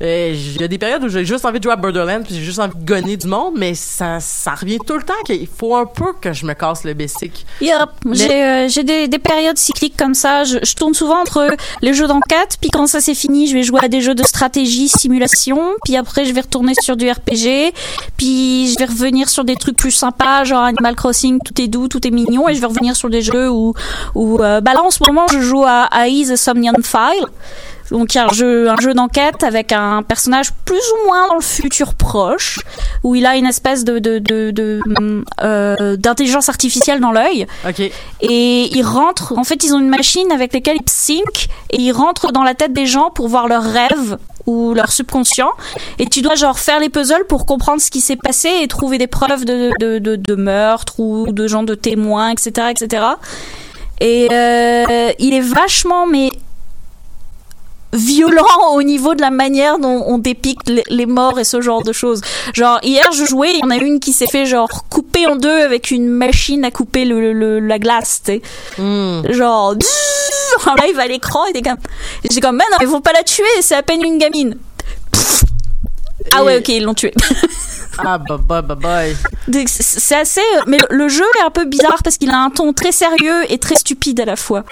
[0.00, 2.42] il y a des périodes où j'ai juste envie de jouer à Borderlands puis j'ai
[2.42, 5.74] juste envie de gonner du monde mais ça ça revient tout le temps qu'il faut
[5.74, 7.88] un peu que je me casse le basic Yep.
[8.12, 10.44] J'ai euh, j'ai des, des périodes cycliques comme ça.
[10.44, 11.48] Je, je tourne souvent entre
[11.82, 14.22] les jeux d'enquête, puis quand ça c'est fini, je vais jouer à des jeux de
[14.22, 17.72] stratégie, simulation, puis après je vais retourner sur du RPG,
[18.16, 21.88] puis je vais revenir sur des trucs plus sympas, genre Animal Crossing, tout est doux,
[21.88, 23.74] tout est mignon, et je vais revenir sur des jeux où,
[24.14, 27.26] où euh, bah là en ce moment je joue à, à Is a Somnian File.
[27.90, 31.28] Donc il y a un jeu, un jeu d'enquête avec un personnage plus ou moins
[31.28, 32.60] dans le futur proche,
[33.02, 34.80] où il a une espèce de de de, de,
[35.42, 39.34] euh, d'intelligence artificielle dans l'œil, ok et il rentre.
[39.36, 42.54] En fait, ils ont une machine avec laquelle ils sync et ils rentrent dans la
[42.54, 45.50] tête des gens pour voir leurs rêves ou leur subconscient
[45.98, 48.98] et tu dois genre faire les puzzles pour comprendre ce qui s'est passé et trouver
[48.98, 53.04] des preuves de, de, de, de meurtre ou de gens de témoins, etc., etc.
[54.00, 56.30] Et euh, il est vachement mais
[57.96, 61.92] violent au niveau de la manière dont on dépicte les, morts et ce genre de
[61.92, 62.20] choses.
[62.54, 65.36] Genre hier je jouais, il y en a une qui s'est fait genre couper en
[65.36, 68.42] deux avec une machine à couper le, le- la glace, tu sais.
[68.78, 69.22] Hmm.
[69.32, 69.74] Genre
[70.66, 71.76] en live à l'écran et t'es comme
[72.30, 74.56] j'ai comme mais non ils vont pas la tuer, c'est à peine une gamine.
[75.12, 75.42] Pff.
[76.32, 77.12] Ah ouais, OK, ils l'ont tuée.
[77.98, 79.16] Ah, bah, bah, bah, bye.
[79.48, 82.50] Donc, c'est- assez mais le- le jeu est un peu bizarre parce qu'il a un
[82.50, 84.64] ton très sérieux et très stupide à la fois.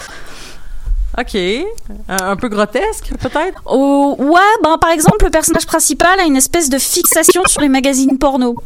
[1.18, 1.36] OK.
[2.08, 3.62] Un, peu grotesque, peut-être?
[3.66, 7.68] Oh, ouais, ben par exemple, le personnage principal a une espèce de fixation sur les
[7.68, 8.56] magazines porno.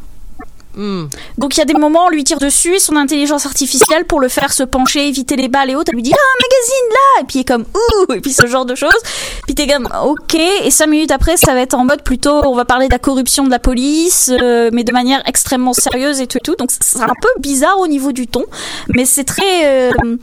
[0.78, 1.06] Hmm.
[1.38, 4.20] Donc il y a des moments, on lui tire dessus et son intelligence artificielle, pour
[4.20, 6.88] le faire se pencher, éviter les balles et autres, elle lui dit Ah, un magazine
[6.90, 9.00] là Et puis il est comme Ouh Et puis ce genre de choses.
[9.44, 10.36] Puis t'es comme Ok.
[10.36, 13.00] Et cinq minutes après, ça va être en mode plutôt, on va parler de la
[13.00, 16.54] corruption de la police, euh, mais de manière extrêmement sérieuse et tout et tout.
[16.54, 18.44] Donc c'est un peu bizarre au niveau du ton,
[18.88, 19.66] mais c'est très.
[19.66, 20.16] euh,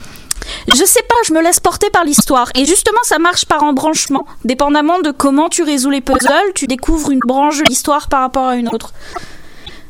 [0.67, 2.49] je sais pas, je me laisse porter par l'histoire.
[2.55, 4.25] Et justement, ça marche par embranchement.
[4.43, 8.45] Dépendamment de comment tu résous les puzzles, tu découvres une branche de l'histoire par rapport
[8.45, 8.93] à une autre.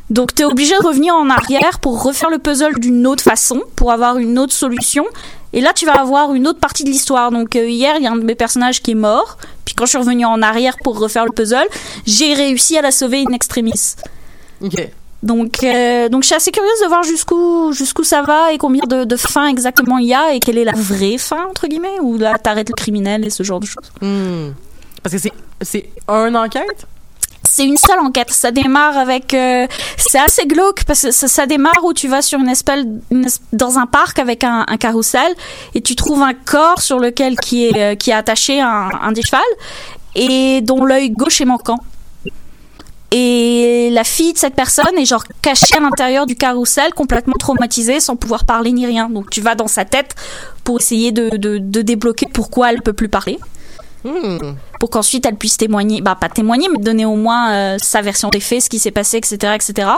[0.09, 3.91] Donc, t'es obligé de revenir en arrière pour refaire le puzzle d'une autre façon, pour
[3.91, 5.05] avoir une autre solution.
[5.51, 7.31] Et là, tu vas avoir une autre partie de l'histoire.
[7.31, 9.37] Donc, euh, hier, il y a un de mes personnages qui est mort.
[9.63, 11.67] Puis, quand je suis revenue en arrière pour refaire le puzzle,
[12.05, 13.95] j'ai réussi à la sauver in extremis.
[14.61, 14.89] OK.
[15.25, 18.83] Donc, euh, donc je suis assez curieuse de voir jusqu'où jusqu'où ça va et combien
[18.87, 21.99] de, de fins exactement il y a et quelle est la vraie fin entre guillemets
[22.01, 23.91] ou là t'arrêtes le criminel et ce genre de choses.
[24.01, 24.51] Hmm.
[25.01, 26.85] Parce que c'est, c'est un enquête?
[27.47, 28.31] C'est une seule enquête.
[28.31, 29.33] Ça démarre avec.
[29.33, 29.65] euh,
[29.97, 33.25] c'est assez glauque parce que ça, ça démarre où tu vas sur une espèce, une
[33.25, 35.31] es- dans un parc avec un, un carrousel
[35.73, 39.11] et tu trouves un corps sur lequel qui est euh, qui est attaché un, un
[39.11, 39.41] des chevals
[40.15, 41.79] et dont l'œil gauche est manquant.
[43.11, 47.99] Et la fille de cette personne est genre cachée à l'intérieur du carrousel, complètement traumatisée,
[47.99, 49.09] sans pouvoir parler ni rien.
[49.09, 50.15] Donc tu vas dans sa tête
[50.63, 53.39] pour essayer de, de, de débloquer pourquoi elle peut plus parler
[54.03, 54.37] Hmm.
[54.79, 58.29] pour qu'ensuite elle puisse témoigner, bah pas témoigner, mais donner au moins euh, sa version
[58.29, 59.89] des faits, ce qui s'est passé, etc., etc.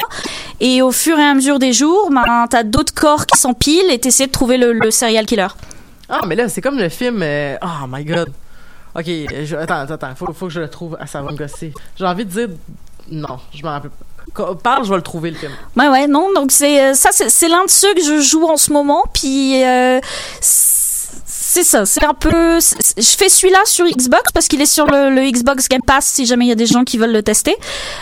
[0.62, 4.00] Et au fur et à mesure des jours, ben t'as d'autres corps qui s'empilent et
[4.00, 5.48] t'essaies de trouver le, le serial killer.
[6.08, 7.20] Ah, mais là, c'est comme le film.
[7.22, 8.30] euh, Oh my god.
[8.96, 10.16] Ok, je- attends, attends.
[10.16, 10.96] Faut, faut que je le trouve.
[11.02, 11.74] Ah, ça va me gosser.
[11.98, 12.48] J'ai envie de dire.
[13.10, 14.56] Non, je m'en rappelle pas.
[14.62, 15.52] Parle, je vais le trouver, le film.
[15.76, 18.58] Ouais, ouais, non, donc c'est euh, ça, c'est l'un de ceux que je joue en
[18.58, 20.00] ce moment, puis euh,
[21.64, 22.60] ça, c'est un peu.
[22.60, 26.06] c'est- Je fais celui-là sur Xbox parce qu'il est sur le, le Xbox Game Pass
[26.06, 27.56] si jamais il y a des gens qui veulent le tester.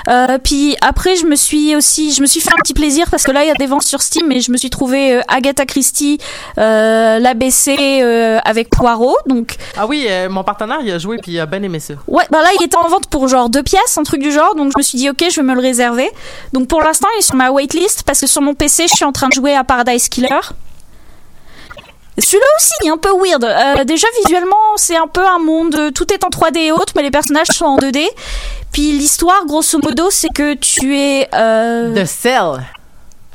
[0.08, 3.23] Euh, puis après, je me suis aussi, je me suis fait un petit plaisir parce
[3.23, 5.21] que là il y a des ventes sur Steam, mais je me suis trouvé euh,
[5.27, 6.17] Agatha Christie,
[6.58, 8.01] euh, l'ABC
[8.45, 11.79] avec Poirot, donc Ah oui, mon partenaire, il a joué, puis il a bien aimé
[11.79, 11.93] ça.
[12.08, 14.55] Ouais, bah là, il était en vente pour genre deux pièces, un truc du genre,
[14.55, 16.10] donc je me suis dit, ok, je vais me le réserver.
[16.53, 19.05] Donc pour l'instant, il est sur ma waitlist parce que sur mon PC, je suis
[19.05, 20.39] en train de jouer à Paradise Killer.
[22.17, 23.43] Celui-là aussi est un peu weird.
[23.43, 25.75] Euh, déjà, visuellement, c'est un peu un monde.
[25.75, 28.06] euh, Tout est en 3D et autres, mais les personnages sont en 2D.
[28.71, 31.28] Puis l'histoire, grosso modo, c'est que tu es.
[31.34, 31.93] Euh...
[31.93, 32.65] The Cell.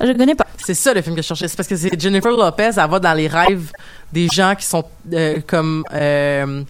[0.02, 0.46] Je connais pas.
[0.64, 1.46] C'est ça le film que je cherchais.
[1.46, 3.70] C'est parce que c'est Jennifer Lopez, elle va dans les rêves
[4.10, 5.84] des gens qui sont euh, comme.
[5.92, 6.62] euh,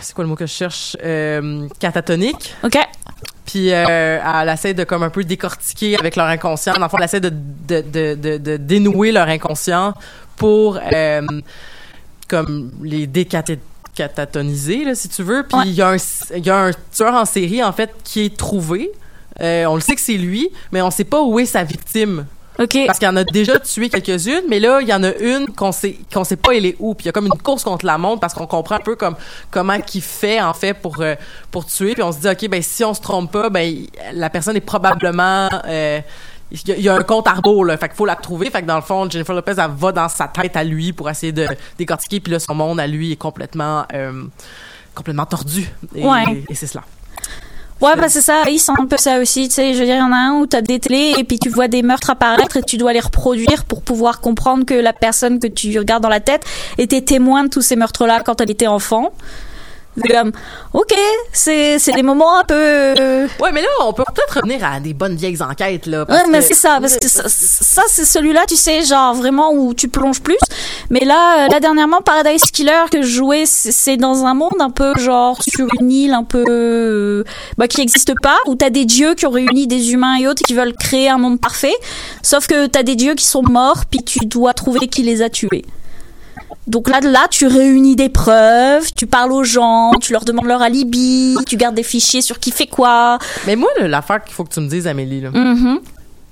[0.00, 0.96] c'est quoi le mot que je cherche?
[1.04, 2.54] Euh, catatoniques.
[2.64, 2.78] Ok.
[3.46, 6.72] Puis euh, elle essaie de comme un peu décortiquer avec leur inconscient.
[6.74, 9.92] Dans le fond, elle essaie de, de, de, de, de dénouer leur inconscient
[10.36, 11.22] pour euh,
[12.28, 15.44] comme les décatatoniser, là, si tu veux.
[15.48, 15.64] Puis Ouais.
[15.66, 15.96] il y, a un-
[16.36, 18.90] il y a un tueur en série, en fait, qui est trouvé.
[19.40, 22.26] Euh, on le sait que c'est lui, mais on sait pas où est sa victime.
[22.86, 25.72] Parce qu'il en a déjà tué quelques-unes, mais là, il y en a une qu'on
[25.72, 26.94] sait, qu'on sait pas elle est où.
[26.94, 28.94] Puis il y a comme une course contre la montre parce qu'on comprend un peu
[28.94, 29.16] comme
[29.50, 31.16] comment qu'il fait en fait pour euh,
[31.50, 31.94] pour tuer.
[31.94, 33.74] Puis on se dit ok ben si on se trompe pas, ben
[34.12, 35.98] la personne est probablement euh,
[36.54, 37.76] il y, a, il y a un compte à rebours, là.
[37.76, 38.48] Fait qu'il faut la trouver.
[38.50, 41.10] Fait que dans le fond, Jennifer Lopez, elle va dans sa tête à lui pour
[41.10, 41.46] essayer de
[41.78, 42.20] décortiquer.
[42.20, 44.22] Puis là, son monde à lui est complètement, euh,
[44.94, 45.68] complètement tordu.
[45.94, 46.44] Et, Ouais.
[46.48, 46.84] et c'est cela.
[47.80, 49.96] Ouais, bah c'est ça, ils sont un peu ça aussi, tu sais, je veux dire,
[49.96, 52.08] il y en a un où t'as des télés et puis tu vois des meurtres
[52.08, 56.02] apparaître et tu dois les reproduire pour pouvoir comprendre que la personne que tu regardes
[56.02, 56.44] dans la tête
[56.78, 59.12] était témoin de tous ces meurtres-là quand elle était enfant.
[60.10, 60.32] Comme,
[60.72, 60.92] ok,
[61.32, 62.54] c'est c'est des moments un peu...
[62.54, 66.04] euh, Ouais, mais là, on peut peut-être revenir à des bonnes vieilles enquêtes, là.
[66.04, 69.14] parce Ouais, mais que- c'est ça, parce que ça, ça, c'est celui-là, tu sais, genre
[69.14, 70.36] vraiment où tu plonges plus.
[70.90, 74.54] Mais là, euh, là dernièrement, Paradise Killer que je jouais, c'est c'est dans un monde
[74.60, 77.22] un peu genre sur une île un peu euh,
[77.58, 80.42] bah, qui n'existe pas, où t'as des dieux qui ont réuni des humains et autres
[80.42, 81.74] et qui veulent créer un monde parfait.
[82.22, 85.28] Sauf que t'as des dieux qui sont morts, puis tu dois trouver qui les a
[85.30, 85.64] tués.
[86.66, 90.62] Donc là, là, tu réunis des preuves, tu parles aux gens, tu leur demandes leur
[90.62, 93.18] alibi, tu gardes des fichiers sur qui fait quoi.
[93.46, 95.80] Mais moi, l'affaire qu'il faut que tu me dises, Amélie, là, Mhm.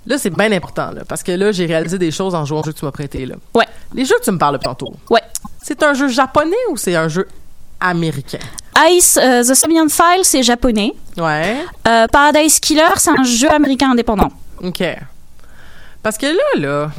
[0.06, 2.64] là c'est bien important, là, parce que là, j'ai réalisé des choses en jouant au
[2.64, 3.26] jeu que tu m'as prêté.
[3.26, 3.34] Là.
[3.54, 3.66] Ouais.
[3.94, 5.20] Les jeux que tu me parles tantôt, Ouais.
[5.62, 7.28] c'est un jeu japonais ou c'est un jeu
[7.78, 8.38] américain?
[8.88, 10.94] Ice, euh, The Samian File, c'est japonais.
[11.18, 11.58] Ouais.
[11.86, 14.30] Euh, Paradise Killer, c'est un jeu américain indépendant.
[14.62, 14.82] OK.
[16.02, 16.90] Parce que là, là,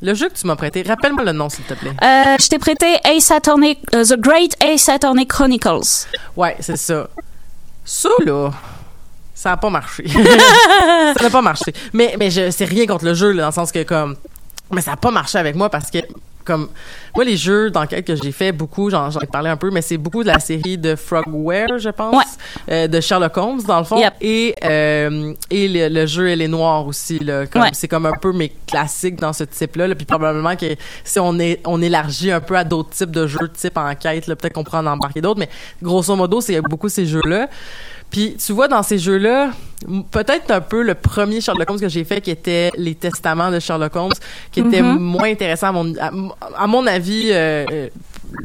[0.00, 1.90] le jeu que tu m'as prêté, rappelle-moi le nom, s'il te plaît.
[2.02, 6.06] Euh, je t'ai prêté Ace Attorney, euh, The Great Ace Attorney Chronicles.
[6.36, 7.08] Ouais, c'est ça.
[7.84, 8.50] Ça, là,
[9.34, 10.04] ça a pas marché.
[11.16, 11.72] ça n'a pas marché.
[11.92, 14.16] Mais, mais je, c'est rien contre le jeu, là, dans le sens que, comme,
[14.70, 15.98] mais ça a pas marché avec moi parce que,
[16.48, 16.68] comme,
[17.14, 19.98] moi, les jeux d'enquête que j'ai fait, beaucoup, j'en, ai parlé un peu, mais c'est
[19.98, 22.24] beaucoup de la série de Frogware, je pense, Ouais.
[22.70, 23.98] euh, de Sherlock Holmes, dans le fond.
[23.98, 24.14] Yep.
[24.20, 27.46] Et, euh, et le, le jeu Elle est noire aussi, là.
[27.46, 27.70] Comme, Ouais.
[27.72, 29.94] C'est comme un peu mes classiques dans ce type-là, là.
[29.94, 33.48] Puis probablement que si on, est, on élargit un peu à d'autres types de jeux,
[33.52, 35.48] type enquête, là, peut-être qu'on pourra en embarquer d'autres, mais
[35.82, 37.48] grosso modo, c'est beaucoup ces jeux-là.
[38.10, 39.50] Puis tu vois, dans ces jeux-là,
[40.10, 43.60] peut-être un peu le premier Sherlock Holmes que j'ai fait, qui était les testaments de
[43.60, 44.12] Sherlock Holmes,
[44.50, 44.98] qui était Mhm.
[44.98, 46.10] moins intéressant à mon, à,
[46.56, 47.28] à mon avis.
[47.30, 47.88] euh, euh,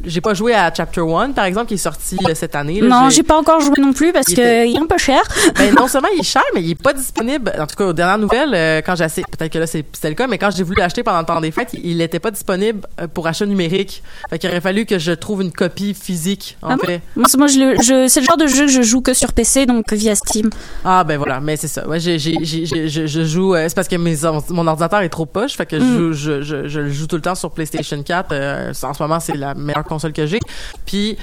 [0.04, 2.80] j'ai pas joué à Chapter 1, par exemple, qui est sorti euh, cette année.
[2.80, 2.88] là.
[2.88, 4.98] Non, j'ai pas encore joué non plus parce Il que était- il est un peu
[4.98, 5.22] cher.
[5.56, 7.52] Ben, non seulement il est cher, mais il est pas disponible.
[7.58, 10.08] En tout cas, aux dernières nouvelles, euh, quand j'ai essayé- peut-être que là c'est- c'était
[10.08, 12.30] le cas, mais quand j'ai voulu l'acheter pendant le temps des fêtes, il était pas
[12.30, 14.02] disponible euh, pour achat numérique.
[14.30, 17.00] Fait qu'il aurait fallu que je trouve une copie physique, en Ah fait.
[17.16, 19.14] Moi, c'est- moi, je, le- je- c'est le genre de jeu que je joue que
[19.14, 20.50] sur PC, donc via Steam.
[20.84, 21.86] Ah ben voilà, mais c'est ça.
[21.88, 23.54] Ouais, j'ai, je, joue.
[23.54, 24.16] euh, c'est parce que mes,
[24.50, 26.12] mon ordinateur est trop poche, fait que je, Mm.
[26.12, 28.32] je, je, je le joue tout le temps sur PlayStation 4.
[28.32, 30.40] euh, en ce moment, c'est la meilleure console que j'ai.
[30.86, 31.16] Puis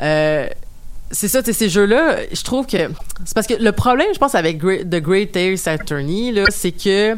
[0.00, 0.48] euh,
[1.10, 2.78] c'est ça, ces jeux-là, je trouve que
[3.24, 7.16] c'est parce que le problème, je pense, avec The Great Ace Attorney, là, c'est que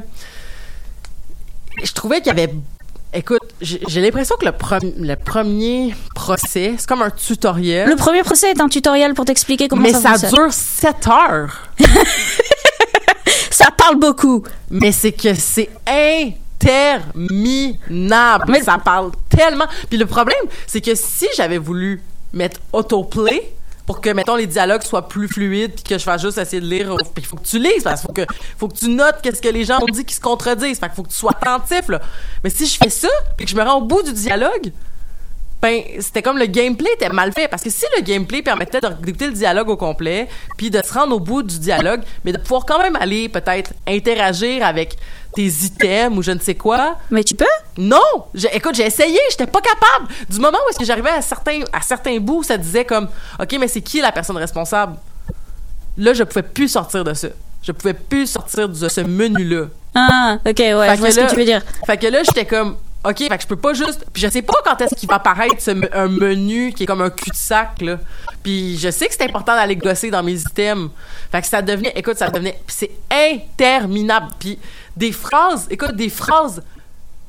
[1.83, 2.53] je trouvais qu'il y avait
[3.15, 4.53] Écoute, j'ai l'impression que le,
[5.07, 7.87] le premier procès, c'est comme un tutoriel.
[7.87, 10.45] Le premier procès est un tutoriel pour t'expliquer comment mais ça, ça fonctionne.
[10.45, 11.71] dure 7 heures.
[13.51, 14.43] Ça parle beaucoup.
[14.71, 15.69] mais c'est que c'est
[16.63, 18.45] interminable.
[18.49, 19.67] Mais- ça parle tellement.
[19.89, 23.53] Puis le problème, c'est que si j'avais voulu mettre autoplay
[23.87, 26.67] pour que mettons les dialogues soient plus fluides puis que je fasse juste essayer de
[26.67, 28.23] lire puis il faut que tu lises parce qu'il faut que
[28.57, 30.95] faut que tu notes qu'est-ce que les gens ont dit qui se contredisent fait qu'il
[30.95, 32.01] faut que tu sois attentif là
[32.45, 34.71] mais si je fais ça puis que je me rends au bout du dialogue
[35.61, 38.89] ben c'était comme le gameplay était mal fait parce que si le gameplay permettait de-
[39.03, 42.39] d'écouter le dialogue au complet puis de se rendre au bout du dialogue mais de
[42.39, 44.97] pouvoir quand même aller peut-être interagir avec
[45.35, 47.45] tes items ou je ne sais quoi Mais tu peux
[47.79, 47.99] non!
[48.53, 50.13] Écoute, j'ai essayé, j'étais pas capable.
[50.29, 53.09] Du moment où est-ce que j'arrivais à certains, à certains bouts, ça disait comme,
[53.41, 54.97] OK, mais c'est qui la personne responsable?
[55.97, 57.29] Là, je pouvais plus sortir de ça.
[57.63, 59.67] Je pouvais plus sortir de ce menu-là.
[59.95, 61.63] Ah, ok, ouais, Fait je vois ce que tu veux dire.
[61.87, 64.07] Fait que là, j'étais comme, OK, fait que je peux pas juste.
[64.13, 67.01] Puis je sais pas quand est-ce qu'il va apparaître ce un menu qui est comme
[67.01, 67.99] un cul-de-sac, là.
[68.43, 70.91] Puis je sais que c'est important d'aller gosser dans mes items.
[71.31, 72.61] Fait que ça devenait, écoute, ça devenait.
[72.67, 74.29] Puis c'est interminable.
[74.39, 74.59] Puis
[74.97, 76.63] des phrases, écoute, des phrases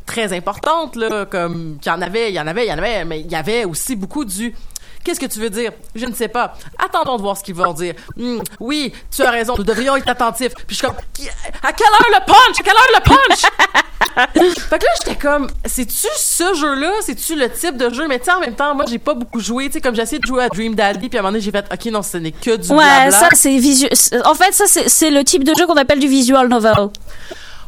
[0.06, 2.78] très importantes, là, comme qu'il y en avait, il y en avait, il y en
[2.78, 4.54] avait, mais il y avait aussi beaucoup du.
[5.04, 5.72] Qu'est-ce que tu veux dire?
[5.96, 6.56] Je ne sais pas.
[6.84, 7.94] Attendons de voir ce qu'ils vont dire.
[8.18, 10.54] Hmm, oui, tu as raison, nous devrions être attentifs.
[10.54, 12.60] Puis je suis comme, à quelle heure le punch?
[12.60, 13.42] À quelle heure le punch?
[14.70, 16.92] fait que là, j'étais comme, c'est-tu ce jeu-là?
[17.02, 18.08] C'est-tu le type de jeu?
[18.08, 19.68] Mais tu sais, en même temps, moi, j'ai pas beaucoup joué.
[19.68, 21.44] Tu sais, comme j'ai essayé de jouer à Dream Daddy, puis à un moment donné,
[21.44, 23.12] j'ai fait, OK, non, ce n'est que du Ouais, blabla.
[23.12, 23.92] ça c'est visuel.
[24.26, 26.90] En fait, ça c'est le type de jeu qu'on appelle du visual novel.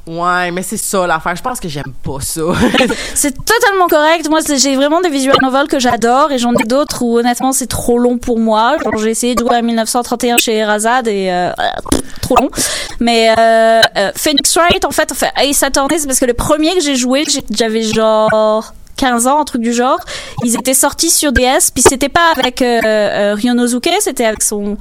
[0.07, 1.35] Ouais, mais c'est ça l'affaire.
[1.35, 2.41] Je pense que j'aime pas ça.
[3.15, 4.29] C'est totalement correct.
[4.29, 7.67] Moi, j'ai vraiment des visual novels que j'adore et j'en ai d'autres où honnêtement c'est
[7.67, 8.77] trop long pour moi.
[9.01, 11.51] J'ai essayé de jouer à 1931 chez Erazad et euh,
[12.21, 12.49] trop long.
[12.99, 16.75] Mais euh, euh, Phoenix Wright, en fait, enfin Ace Attorney, c'est parce que le premier
[16.75, 19.99] que j'ai joué, j'avais genre 15 ans, un truc du genre.
[20.43, 24.77] Ils étaient sortis sur DS, puis c'était pas avec euh, Ryonosuke, c'était avec son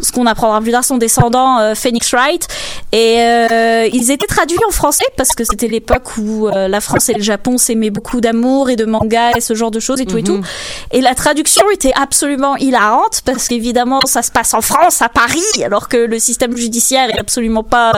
[0.00, 2.46] ce qu'on apprendra plus tard, son descendant euh, Phoenix Wright.
[2.92, 7.08] Et euh, ils étaient traduits en français parce que c'était l'époque où euh, la France
[7.08, 10.06] et le Japon s'aimaient beaucoup d'amour et de manga et ce genre de choses et
[10.06, 10.40] tout et tout.
[10.92, 15.42] Et la traduction était absolument hilarante parce qu'évidemment ça se passe en France, à Paris,
[15.64, 17.92] alors que le système judiciaire est absolument pas...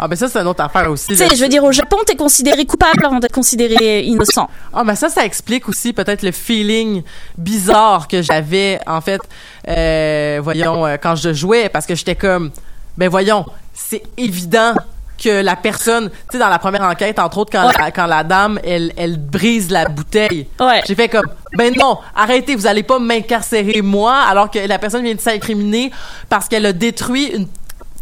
[0.00, 1.08] ah, ben ça, c'est une autre affaire aussi.
[1.08, 1.34] Tu sais, là.
[1.34, 4.48] je veux dire, au Japon, t'es considéré coupable avant d'être considéré innocent.
[4.72, 7.02] Ah, mais ça, ça explique aussi peut-être le feeling
[7.38, 9.20] bizarre que j'avais, en fait,
[9.68, 12.50] euh, voyons, euh, quand je jouais, parce que j'étais comme,
[12.96, 14.74] ben voyons, c'est évident
[15.22, 17.72] que la personne, tu sais, dans la première enquête, entre autres, quand, Ouais.
[17.80, 20.46] la, quand la dame, elle, elle brise la bouteille.
[20.60, 20.82] Ouais.
[20.86, 21.24] J'ai fait comme,
[21.56, 25.90] ben non, arrêtez, vous allez pas m'incarcérer moi, alors que la personne vient de s'incriminer
[26.28, 27.46] parce qu'elle a détruit une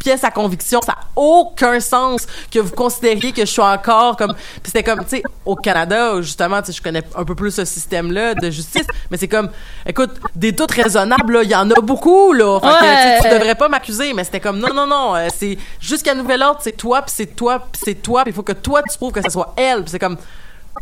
[0.04, 0.80] pièce à conviction.
[0.82, 4.34] Ça n'a aucun sens que vous considériez que je suis encore comme.
[4.34, 7.50] Puis c'était comme, tu sais, au Canada, justement, tu sais, je connais un peu plus
[7.52, 9.48] ce système-là de justice, mais c'est comme,
[9.86, 12.60] écoute, des doutes raisonnables, il y en a beaucoup, là.
[12.60, 13.34] Fait que, tu Ouais.
[13.38, 16.76] devrais pas m'accuser, mais c'était comme, non, non, non, euh, c'est jusqu'à nouvel ordre, c'est
[16.76, 19.22] toi, puis c'est toi, puis c'est toi, puis il faut que toi, tu prouves que
[19.22, 20.18] ce soit elle, puis c'est comme.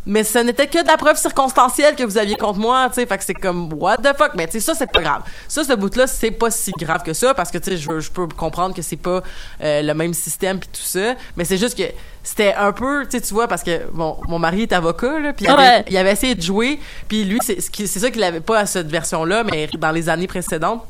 [0.07, 3.07] Mais ce n'était que de la preuve circonstancielle que vous aviez contre moi, tu sais.
[3.07, 4.33] Fait que c'est comme, what the fuck?
[4.35, 5.23] Mais tu sais, ça, c'est pas grave.
[5.49, 8.11] Ça, ce bout-là, c'est pas si grave que ça, parce que, tu sais, je, je
[8.11, 9.23] peux comprendre que c'est pas
[9.63, 11.15] euh, le même système puis tout ça.
[11.37, 11.85] Mais c'est juste que
[12.23, 15.33] c'était un peu, tu sais, tu vois, parce que mon, mon mari est avocat, là,
[15.33, 15.85] puis il, avait- Ouais.
[15.89, 18.61] il avait essayé de jouer, puis lui, c'est ce qui- c'est ça qu'il avait pas
[18.61, 20.85] à cette version-là, mais dans les années précédentes.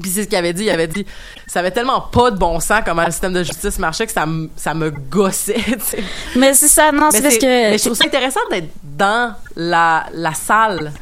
[0.00, 0.64] Puis c'est ce qu'il avait dit.
[0.64, 1.06] Il avait dit,
[1.46, 4.26] ça avait tellement pas de bon sens comment le système de justice marchait que ça
[4.26, 6.04] me, ça me gossait, tu sais.
[6.36, 7.46] Mais c'est ça, non, c'est parce que.
[7.46, 10.92] mais je trouve ça intéressant d'être dans la, la salle,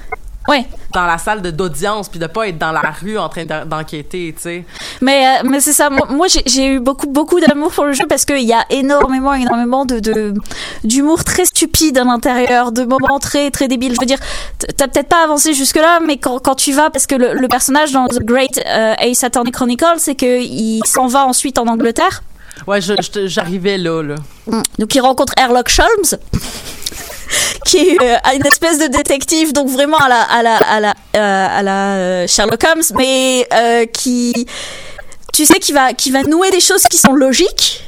[0.49, 0.65] Ouais.
[0.95, 4.33] dans la salle d'audience, puis de pas être dans la rue en train d'en- d'enquêter,
[4.37, 4.65] tu sais.
[5.01, 5.91] Mais, euh, mais c'est ça.
[5.91, 9.35] Moi, moi, j'ai- eu beaucoup, beaucoup d'amour pour le jeu parce qu'il y a énormément,
[9.35, 10.33] énormément de,
[10.85, 13.95] d'humour très stupide à l'intérieur, de moments très, très débiles.
[13.95, 14.21] Je veux dire,
[14.77, 17.93] t'as peut-être pas avancé jusque-là, mais quand, quand tu vas, parce que le, le personnage
[17.93, 22.23] dans The Great euh, Ace Attorney Chronicle, c'est qu'il s'en va ensuite en Angleterre.
[22.67, 24.15] Ouais, j'arrivais là, là.
[24.79, 26.19] Donc il rencontre Herlock Sholmes,
[27.65, 30.95] qui est euh, une espèce de détective, donc vraiment à la à la à la
[31.17, 33.49] euh, à la euh, Sherlock Holmes, mais
[33.93, 34.47] qui,
[35.33, 37.83] tu sais, qui va qui va nouer des choses qui sont logiques.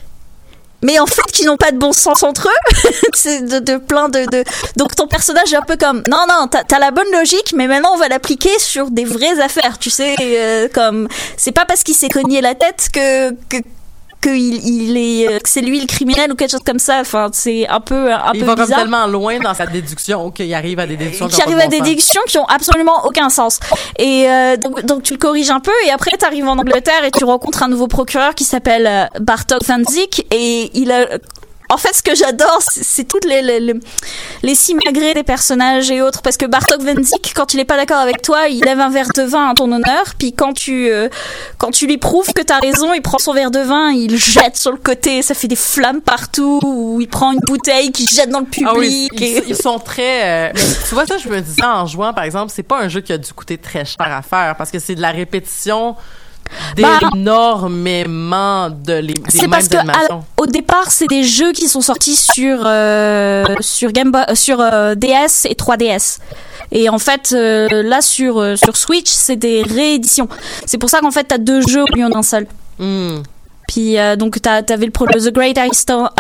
[0.81, 4.27] Mais en fait, qui n'ont pas de bon sens entre eux, c'est de, plein de,
[4.27, 4.45] de.
[4.77, 7.67] Donc ton personnage est un peu comme non non, t'as as la bonne logique, mais
[7.67, 11.97] maintenant on va l'appliquer sur des vraies affaires, tu sais, comme c'est pas parce qu'il
[11.97, 13.57] s'est cogné la tête que que
[14.21, 17.01] que il, est euh, que c'est lui le criminel ou quelque chose comme ça.
[17.01, 20.53] Enfin c'est un peu un Il peu va comme tellement loin dans sa déduction qu'il
[20.55, 23.61] arrive à des déductions qui arrive à des déductions qui ont absolument aucun sens.
[23.99, 27.05] Et euh, donc, donc tu le corriges un peu et après tu arrives en Angleterre
[27.05, 29.83] et tu rencontres un nouveau procureur qui s'appelle euh, Bartok Van
[30.31, 31.07] et il a
[31.71, 33.75] en fait, ce que j'adore, c'est toutes les, les, les,
[34.43, 36.23] les simagrées des personnages et autres.
[36.23, 38.89] Parce que Bartok Van Zik, quand il est pas d'accord avec toi, il lève un
[38.91, 40.15] verre de vin à ton honneur.
[40.19, 41.09] Puis quand tu, euh,
[41.59, 44.17] quand tu lui prouves que t'as raison, il prend son verre de vin, il le
[44.19, 46.61] jette sur le côté, ça fait des flammes partout.
[46.65, 48.69] Ou il prend une bouteille qu'il jette dans le public.
[48.71, 50.49] Ah oui, ils, et- ils sont très.
[50.49, 50.53] euh,
[50.89, 53.13] tu vois ça, je me disais en jouant, par exemple, c'est pas un jeu qui
[53.13, 55.97] a dû coûter très cher à faire parce que c'est de la répétition
[56.77, 61.81] d'énormément de les, des C'est parce que à- au départ, c'est des jeux qui sont
[61.81, 66.19] sortis sur euh, sur Game Boy, euh, sur euh, DS et 3DS.
[66.71, 70.29] Et en fait, euh, là sur sur Switch, c'est des rééditions.
[70.67, 72.47] C'est pour ça qu'en fait, t'as deux jeux au lieu d'un seul.
[72.79, 73.23] Hmm.
[73.67, 75.59] Puis donc t'as- t'avais le The Great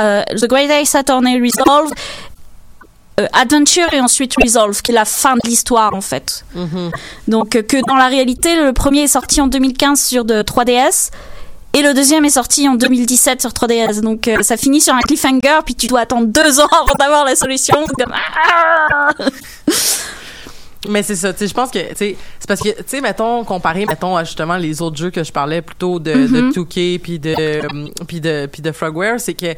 [0.00, 1.90] euh, The Great Ace Attorney Resolve.
[3.18, 6.44] Euh, Adventure et ensuite Resolve, qui est la fin de l'histoire en fait.
[6.54, 6.90] Mhm.
[7.28, 11.10] Donc euh, que dans la réalité, le premier est sorti en 2015 sur de 3DS
[11.74, 14.00] et le deuxième est sorti en 2017 sur 3DS.
[14.00, 17.24] Donc euh, ça finit sur un cliffhanger, puis tu dois attendre deux ans avant d'avoir
[17.24, 17.84] la solution.
[17.98, 19.10] Comme, ah
[20.88, 23.00] Mais c'est ça, tu sais, je pense que, tu sais, c'est parce que, tu sais,
[23.00, 26.50] mettons, comparé, mettons, à justement les autres jeux que je parlais plutôt de, de Mhm.
[26.52, 29.54] 2K puis de, euh, puis de, puis de Frogware, c'est que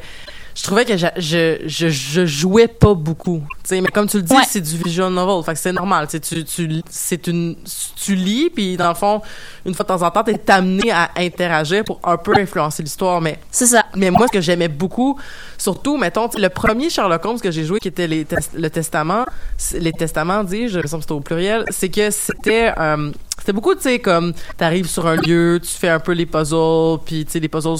[0.55, 4.33] je trouvais que je, je, je, je jouais pas beaucoup, mais comme tu le dis,
[4.35, 4.43] Ouais.
[4.47, 7.55] c'est du visual novel, fait que c'est normal, tu, tu, c'est une,
[7.95, 9.21] tu lis, puis dans le fond,
[9.65, 13.21] une fois de temps en temps, t'es amené à interagir pour un peu influencer l'histoire,
[13.21, 13.85] mais C'est ça.
[13.95, 15.17] mais moi, ce que j'aimais beaucoup,
[15.61, 19.25] surtout, mettons, le premier Sherlock Holmes que j'ai joué, qui était les le testament,
[19.73, 23.75] les testaments, dis-je, me semble que c'était au pluriel, c'est que c'était, euh, c'était beaucoup,
[23.75, 27.33] tu sais, comme, t'arrives sur un lieu, tu fais un peu les puzzles, puis, tu
[27.33, 27.77] sais, les puzzles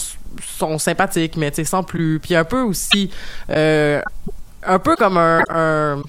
[0.58, 2.20] sont sympathiques, mais, tu sais, sans plus.
[2.20, 3.10] Puis un peu aussi,
[3.50, 4.00] euh,
[4.64, 6.04] un peu comme un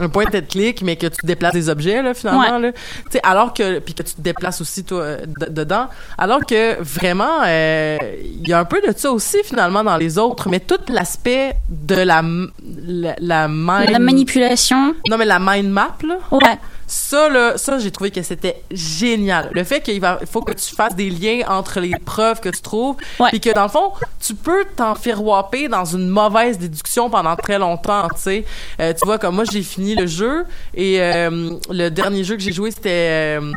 [0.00, 2.72] un point de clic mais que tu déplaces des objets là finalement là.
[2.72, 2.78] Tu
[3.12, 5.18] sais alors que puis que tu te déplaces aussi toi euh,
[5.50, 5.86] dedans.
[6.16, 10.18] Alors que vraiment euh, il y a un peu de ça aussi finalement dans les
[10.18, 10.48] autres.
[10.48, 12.22] Mais tout l'aspect de la
[12.86, 14.94] la, la mind La manipulation.
[15.10, 16.18] non mais la mind map là.
[16.30, 16.58] Ouais.
[16.90, 20.96] Ça là ça j'ai trouvé que c'était génial le fait qu'il faut que tu fasses
[20.96, 22.96] des liens entre les preuves que tu trouves
[23.28, 28.08] puis que dans le fond tu peux t'enfirouaper dans une mauvaise déduction pendant très longtemps
[28.14, 28.44] tu sais
[28.80, 32.42] Euh, tu vois comme moi j'ai fini le jeu et euh, le dernier jeu que
[32.42, 33.52] j'ai joué c'était euh,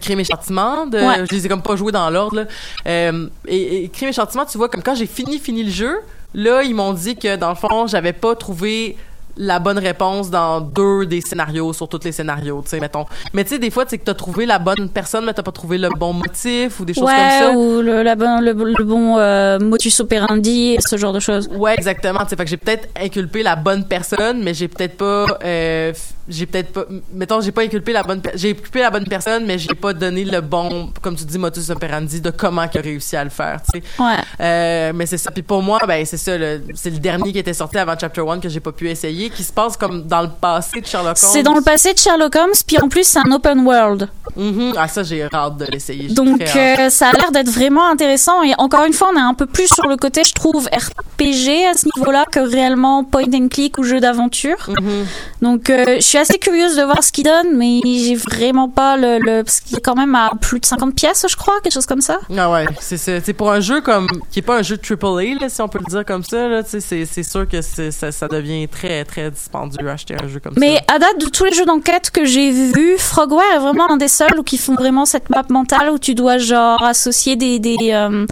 [0.00, 1.26] Crime et châtiment, de, Ouais.
[1.30, 2.46] je les ai comme pas joués dans l'ordre.
[2.86, 5.98] Euh, et, et Crime et châtiment, tu vois, comme quand j'ai fini fini le jeu,
[6.32, 8.96] là ils m'ont dit que dans le fond j'avais pas trouvé
[9.36, 13.04] la bonne réponse dans deux des scénarios sur tous les scénarios, tu sais, mettons.
[13.32, 15.52] Mais tu sais, des fois, c'est que t'as trouvé la bonne personne, mais t'as pas
[15.52, 17.52] trouvé le bon motif ou des choses ouais, comme ça.
[17.52, 21.48] ou le, la bon, le, le bon euh, modus operandi, ce genre de choses.
[21.52, 22.20] Ouais, exactement.
[22.20, 25.92] Tu sais, fait que j'ai peut-être inculpé la bonne personne, mais j'ai peut-être pas, euh,
[26.28, 29.58] j'ai peut-être pas, mettons, j'ai pas inculpé la bonne, j'ai inculpé la bonne personne, mais
[29.58, 33.16] j'ai pas donné le bon, comme tu dis, modus operandi de comment qu'il a réussi
[33.16, 34.02] à le faire, tu sais.
[34.02, 34.16] Ouais.
[34.40, 35.30] Euh, mais c'est ça.
[35.30, 36.36] Puis pour moi, ben c'est ça.
[36.38, 39.23] le- C'est le dernier qui était sorti avant Chapter 1 que j'ai pas pu essayer,
[39.30, 41.30] qui se passe comme dans le passé de Sherlock Holmes.
[41.32, 44.08] C'est dans le passé de Sherlock Holmes, puis en plus c'est un open world.
[44.36, 44.72] Mhm.
[44.76, 46.08] Ah ça, j'ai hâte de l'essayer.
[46.08, 49.34] Donc euh, ça a l'air d'être vraiment intéressant et encore une fois on est un
[49.34, 53.48] peu plus sur le côté je trouve RPG à ce niveau-là que réellement point and
[53.48, 54.68] click ou jeu d'aventure.
[54.68, 55.06] Mhm.
[55.42, 58.96] Donc euh, je suis assez curieuse de voir ce qu'il donne mais j'ai vraiment pas
[58.96, 61.74] le, le parce qu'il est quand même à plus de 50 pièces je crois, quelque
[61.74, 62.18] chose comme ça.
[62.36, 65.60] Ah ouais, c'est pour un jeu comme qui est pas un jeu AAA là, si
[65.60, 69.88] on peut le dire comme ça c'est sûr que ça, ça devient très très dispendieux
[69.88, 70.94] acheter un jeu comme Mais ça.
[70.96, 74.08] à date de tous les jeux d'enquête que j'ai vus, Frogware est vraiment un des
[74.08, 78.26] seuls qui font vraiment cette map mentale où tu dois genre associer des des euh,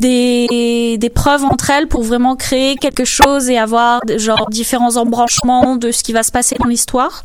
[0.00, 5.76] des, des preuves entre elles pour vraiment créer quelque chose et avoir genre différents embranchements
[5.76, 7.24] de ce qui va se passer dans l'histoire.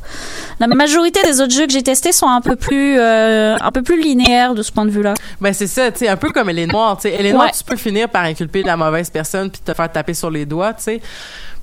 [0.60, 3.82] La majorité des autres jeux que j'ai testés sont un peu plus euh, un peu
[3.82, 5.16] plus linéaires de ce point de vue-là.
[5.42, 7.34] Ben c'est ça, tu sais, un peu comme elle est noire, tu sais, elle est
[7.34, 7.52] noire, Ouais.
[7.58, 10.74] tu peux finir par inculper la mauvaise personne puis te faire taper sur les doigts,
[10.74, 11.02] tu sais.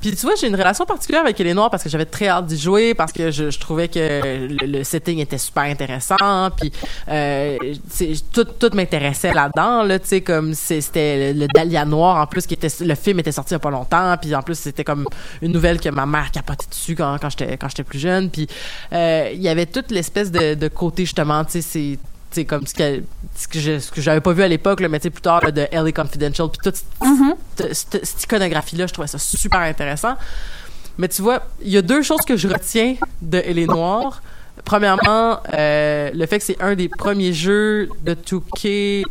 [0.07, 2.29] Puis tu vois, j'ai une relation particulière avec Elle est noire parce que j'avais très
[2.29, 6.71] hâte d'y jouer parce que je, je trouvais que le, setting était super intéressant puis
[7.09, 7.57] euh,
[8.33, 12.55] tout tout m'intéressait là-dedans là, tu sais comme c'était le, Dahlia noir en plus qui
[12.55, 15.09] était le film était sorti il y a pas longtemps puis en plus c'était comme
[15.43, 18.47] une nouvelle que ma mère capotait dessus quand quand j'étais plus jeune puis
[18.93, 21.99] euh, il y avait toute l'espèce de, de côté justement, tu sais c'est
[22.37, 23.03] sais, comme ce que,
[23.37, 25.66] ce que j'avais pas vu à l'époque, là, mais tu sais, plus tard, là, de
[25.72, 30.14] LA Confidential, puis toute cette, cette- cette iconographie-là, je trouvais ça super intéressant.
[30.99, 34.22] Mais tu vois, il y a deux choses que je retiens de Elle est noire.
[34.64, 39.03] Premièrement, euh, le fait que c'est un des premiers jeux de 2K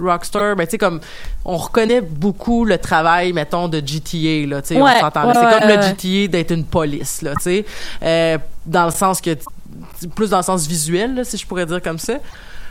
[0.00, 0.98] Rockstar, ben tu sais comme
[1.44, 5.22] on reconnaît beaucoup le travail mettons de GTA là, tu sais Ouais, on s'entend.
[5.24, 5.28] là.
[5.28, 5.82] ouais, c'est ouais, comme le.
[5.82, 7.64] GTA d'être une police là, tu sais,
[8.02, 9.36] Euh, dans le sens que
[10.14, 12.14] plus dans le sens visuel là, si je pourrais dire comme ça.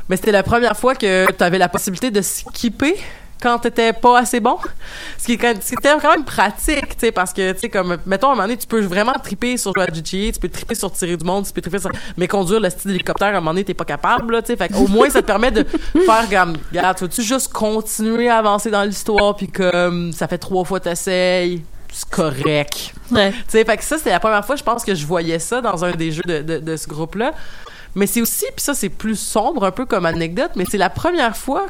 [0.10, 2.96] Mais c'était la première fois que tu avais la possibilité de skipper
[3.42, 4.58] quand t'étais pas assez bon.
[5.18, 5.54] Ce qui, était
[6.02, 8.58] quand même pratique, tu sais, parce que, tu sais, comme, mettons, à un moment donné,
[8.58, 11.46] tu peux vraiment triper sur jouer à GTA, tu peux triper sur tirer du monde,
[11.46, 11.90] tu peux triper sur...
[12.18, 14.58] Mais conduire le style d'hélicoptère, à un moment donné, t'es pas capable, là, tu sais.
[14.58, 15.64] Fait au moins, ça te permet de
[16.06, 20.38] faire comme, regarde, tu veux-tu juste continuer à avancer dans l'histoire, puis comme, ça fait
[20.38, 22.94] trois fois t'essayes, c'est correct.
[23.12, 23.32] Ouais.
[23.32, 25.62] Tu sais, fait que ça, c'était la première fois, je pense, que je voyais ça
[25.62, 27.34] dans un des jeux de, de, de ce groupe-là.
[27.96, 30.90] Mais c'est aussi, puis ça, c'est plus sombre un peu comme anecdote, mais c'est la
[30.90, 31.66] première fois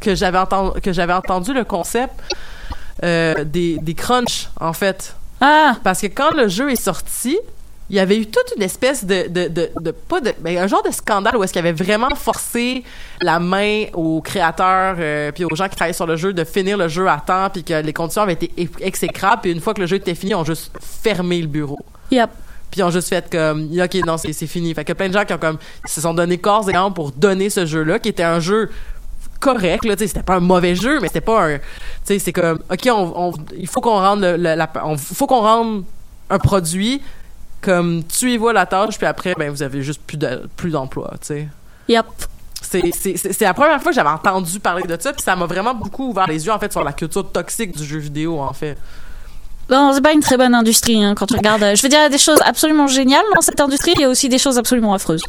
[0.00, 2.14] que j'avais entendu, que j'avais entendu le concept
[3.04, 5.14] euh, des, des crunchs, en fait.
[5.40, 7.38] Ah, Parce que quand le jeu est sorti,
[7.90, 10.66] il y avait eu toute une espèce de, de, de, de- pas de, ben, un
[10.66, 12.84] genre de scandale où est-ce qu'il avait vraiment forcé
[13.22, 16.76] la main aux créateurs euh, puis aux gens qui travaillaient sur le jeu de finir
[16.76, 19.72] le jeu à temps puis que les conditions avaient été ex- exécrables puis une fois
[19.72, 20.70] que le jeu était fini, on juste
[21.02, 21.78] fermé le bureau.
[22.10, 22.28] yep.
[22.70, 24.74] Puis ils ont juste fait comme OK non, c'est c'est fini.
[24.74, 26.92] Fait que plein de gens qui ont comme ils se sont donné corps et âme
[26.94, 28.70] pour donner ce jeu-là qui était un jeu
[29.40, 31.62] correct là, c'était pas un mauvais jeu, mais c'était pas un tu
[32.04, 35.26] sais, c'est comme OK, on, on- il faut qu'on rende le, le- la on- faut
[35.26, 35.84] qu'on rende
[36.28, 37.00] un produit
[37.60, 40.70] comme tu y vois la tâche puis après ben vous avez juste plus de plus
[40.70, 41.48] d'emploi, tu sais.
[41.88, 42.04] Yep.
[42.60, 46.10] C'est la première fois que j'avais entendu parler de ça puis ça m'a vraiment beaucoup
[46.10, 48.76] ouvert les yeux en fait sur la culture toxique du jeu vidéo en fait.
[49.70, 51.62] Non, c'est pas une très bonne industrie hein, quand tu regardes.
[51.62, 54.00] euh, Je veux dire, il y a des choses absolument géniales dans cette industrie, il
[54.00, 55.22] y a aussi des choses absolument affreuses.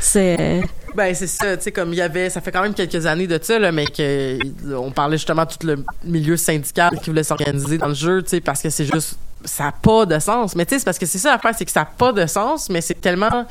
[0.00, 0.62] C'est.
[0.96, 3.26] Ben c'est ça, tu sais comme il y avait ça fait quand même quelques années
[3.28, 4.38] de ça là mais que
[4.74, 8.30] on parlait justement de tout le milieu syndical qui voulait s'organiser dans le jeu, tu
[8.30, 10.56] sais parce que c'est juste ça a pas de sens.
[10.56, 12.26] Mais tu sais c'est parce que c'est ça l'affaire, c'est que ça a pas de
[12.26, 13.46] sens mais c'est tellement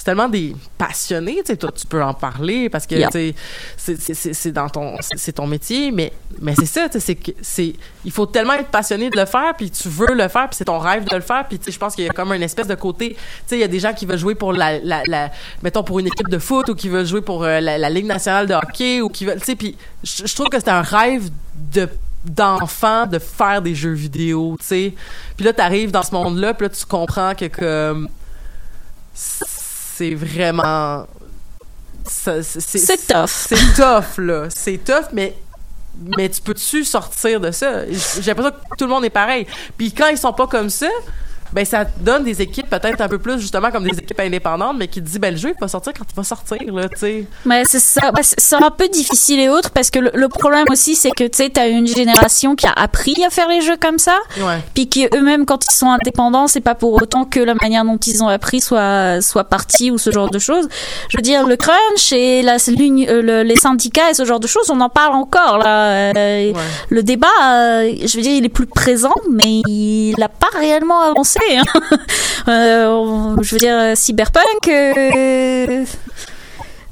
[0.00, 3.10] c'est tellement des passionnés, tu sais, toi tu peux en parler parce que Yeah.
[3.10, 3.34] tu
[3.76, 7.32] sais c'est- dans ton c'est ton métier mais mais c'est ça, tu sais c'est que
[7.42, 7.74] c'est
[8.06, 10.64] il faut tellement être passionné de le faire puis tu veux le faire puis c'est
[10.64, 12.42] ton rêve de le faire puis tu sais je pense qu'il y a comme une
[12.42, 14.78] espèce de côté, tu sais il y a des gens qui veulent jouer pour la,
[14.78, 15.30] la, la
[15.62, 18.06] mettons pour une équipe de foot ou qui veulent jouer pour euh, la, la ligue
[18.06, 21.28] nationale de hockey ou qui veulent tu sais puis je trouve que c'est un rêve
[21.74, 21.86] de
[22.24, 24.94] d'enfant de faire des jeux vidéo, tu sais.
[25.36, 28.08] Puis là t'arrives dans ce monde-là, puis là tu comprends que comme
[30.00, 31.06] c'est vraiment
[32.06, 33.26] C'est tough.
[33.28, 35.36] c'est tough là, c'est tough mais
[36.16, 37.84] mais tu peux-tu sortir de ça?
[37.86, 39.46] J'ai l'impression que tout le monde est pareil.
[39.76, 40.88] Puis quand ils sont pas comme ça,
[41.52, 44.88] ben ça donne des équipes peut-être un peu plus justement comme des équipes indépendantes, mais
[44.88, 47.24] qui dit ben le jeu il va sortir quand il va sortir là, tu sais.
[47.44, 50.64] Mais c'est ça, bah, c'est un peu difficile et autres parce que le, le problème
[50.70, 53.76] aussi c'est que tu sais t'as une génération qui a appris à faire les jeux
[53.76, 54.58] comme ça, Ouais.
[54.74, 57.98] puis qui eux-mêmes quand ils sont indépendants c'est pas pour autant que la manière dont
[57.98, 60.68] ils ont appris soit soit partie ou ce genre de choses.
[61.08, 64.46] Je veux dire le crunch et la, euh, le- les syndicats et ce genre de
[64.46, 66.12] choses on en parle encore là.
[66.16, 66.54] Euh, Ouais.
[66.88, 71.00] Le débat, euh, je veux dire il est plus présent mais il a pas réellement
[71.02, 71.39] avancé.
[71.52, 71.64] Hein.
[72.48, 74.66] Euh, je veux dire euh, cyberpunk.
[74.68, 75.84] euh,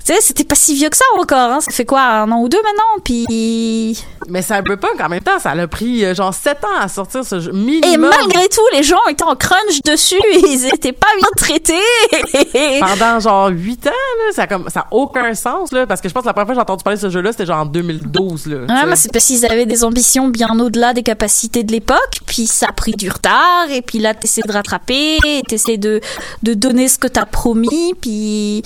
[0.08, 1.60] tu sais, c'était pas si vieux que ça encore, hein.
[1.60, 3.02] Ça fait quoi, un an ou deux maintenant?
[3.04, 4.02] Puis.
[4.26, 7.40] Mais Cyberpunk en même temps, ça a pris euh, genre 7 ans à sortir ce
[7.40, 8.10] jeu Et minimum.
[8.10, 12.80] malgré tout, les gens étaient en crunch dessus, ils étaient pas bien traités.
[12.80, 16.08] pendant genre 8 ans là, ça a comme ça a aucun sens là parce que
[16.08, 17.46] je pense que la première fois que j'ai entendu parler de ce jeu là, c'était
[17.46, 18.56] genre en 2012 là.
[18.56, 22.46] Ouais, mais c'est parce qu'ils avaient des ambitions bien au-delà des capacités de l'époque, puis
[22.46, 26.00] ça a pris du retard, et puis là, t'essaies de rattraper, et t'essaies de,
[26.42, 28.62] de donner ce que t'as promis, puis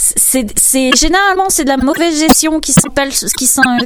[0.00, 3.20] c'est, généralement, c'est de la mauvaise gestion qui s'empêche,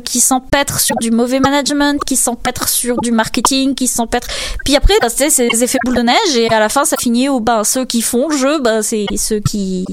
[0.05, 4.29] qui s'empêtre sur du mauvais management, qui s'empêtre sur du marketing, qui s'empêtre,
[4.65, 7.29] puis après, bah, c'est des effets boule de neige, et à la fin, ça finit
[7.29, 9.85] où, ben, ceux qui font le jeu, ben, c'est ceux qui,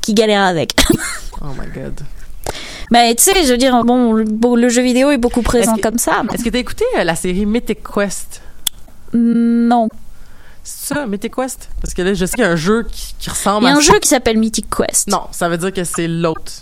[0.00, 0.74] qui galèrent avec.
[1.42, 2.00] Oh my god.
[2.90, 5.98] Mais tu sais, je veux dire, bon, le, jeu vidéo est beaucoup présent que- comme
[5.98, 6.22] ça.
[6.32, 8.40] Est-ce que t'as écouté euh, la série Mythic Quest?
[9.12, 9.88] Non.
[10.64, 11.68] C'est ça, Mythic Quest?
[11.80, 13.72] Parce que là, je sais qu'il y a un jeu qui, qui ressemble Il y
[13.72, 15.08] a à un jeu qui s'appelle Mythic Quest.
[15.08, 16.52] Non, ça veut dire que c'est l'autre.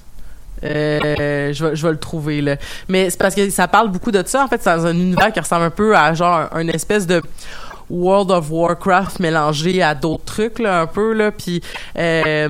[0.65, 2.57] Euh, je, vais, je vais le trouver là.
[2.89, 4.45] Mais c'est parce que ça parle beaucoup de ça.
[4.45, 7.07] En fait, c'est dans un univers qui ressemble un peu à genre un, une espèce
[7.07, 7.23] de
[7.91, 11.31] World of Warcraft mélangé à d'autres trucs là, un peu là.
[11.31, 11.63] Puis
[11.99, 12.49] euh,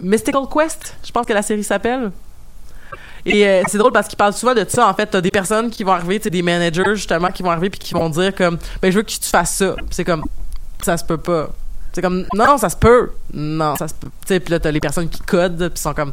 [0.00, 2.10] Mystical Quest, je pense que la série s'appelle.
[3.26, 4.88] Et euh, c'est drôle parce qu'ils parlent souvent de ça.
[4.88, 7.50] En fait, t'as des personnes qui vont arriver, tu sais, des managers justement qui vont
[7.50, 9.74] arriver puis qui vont dire comme, ben je veux que tu fasses ça.
[9.90, 10.24] C'est comme,
[10.82, 11.50] ça se peut pas.
[11.92, 13.10] C'est comme, non, ça se peut.
[13.32, 14.08] Non, ça se peut.
[14.26, 16.12] Tu sais, puis là, t'as les personnes qui codent puis sont comme,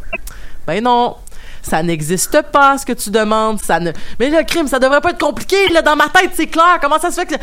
[0.66, 1.16] ben non.
[1.62, 3.60] Ça n'existe pas, ce que tu demandes.
[3.60, 3.92] Ça ne...
[4.20, 5.68] Mais le crime, ça devrait pas être compliqué.
[5.70, 6.78] Là, dans ma tête, c'est clair.
[6.80, 7.36] Comment ça se fait que...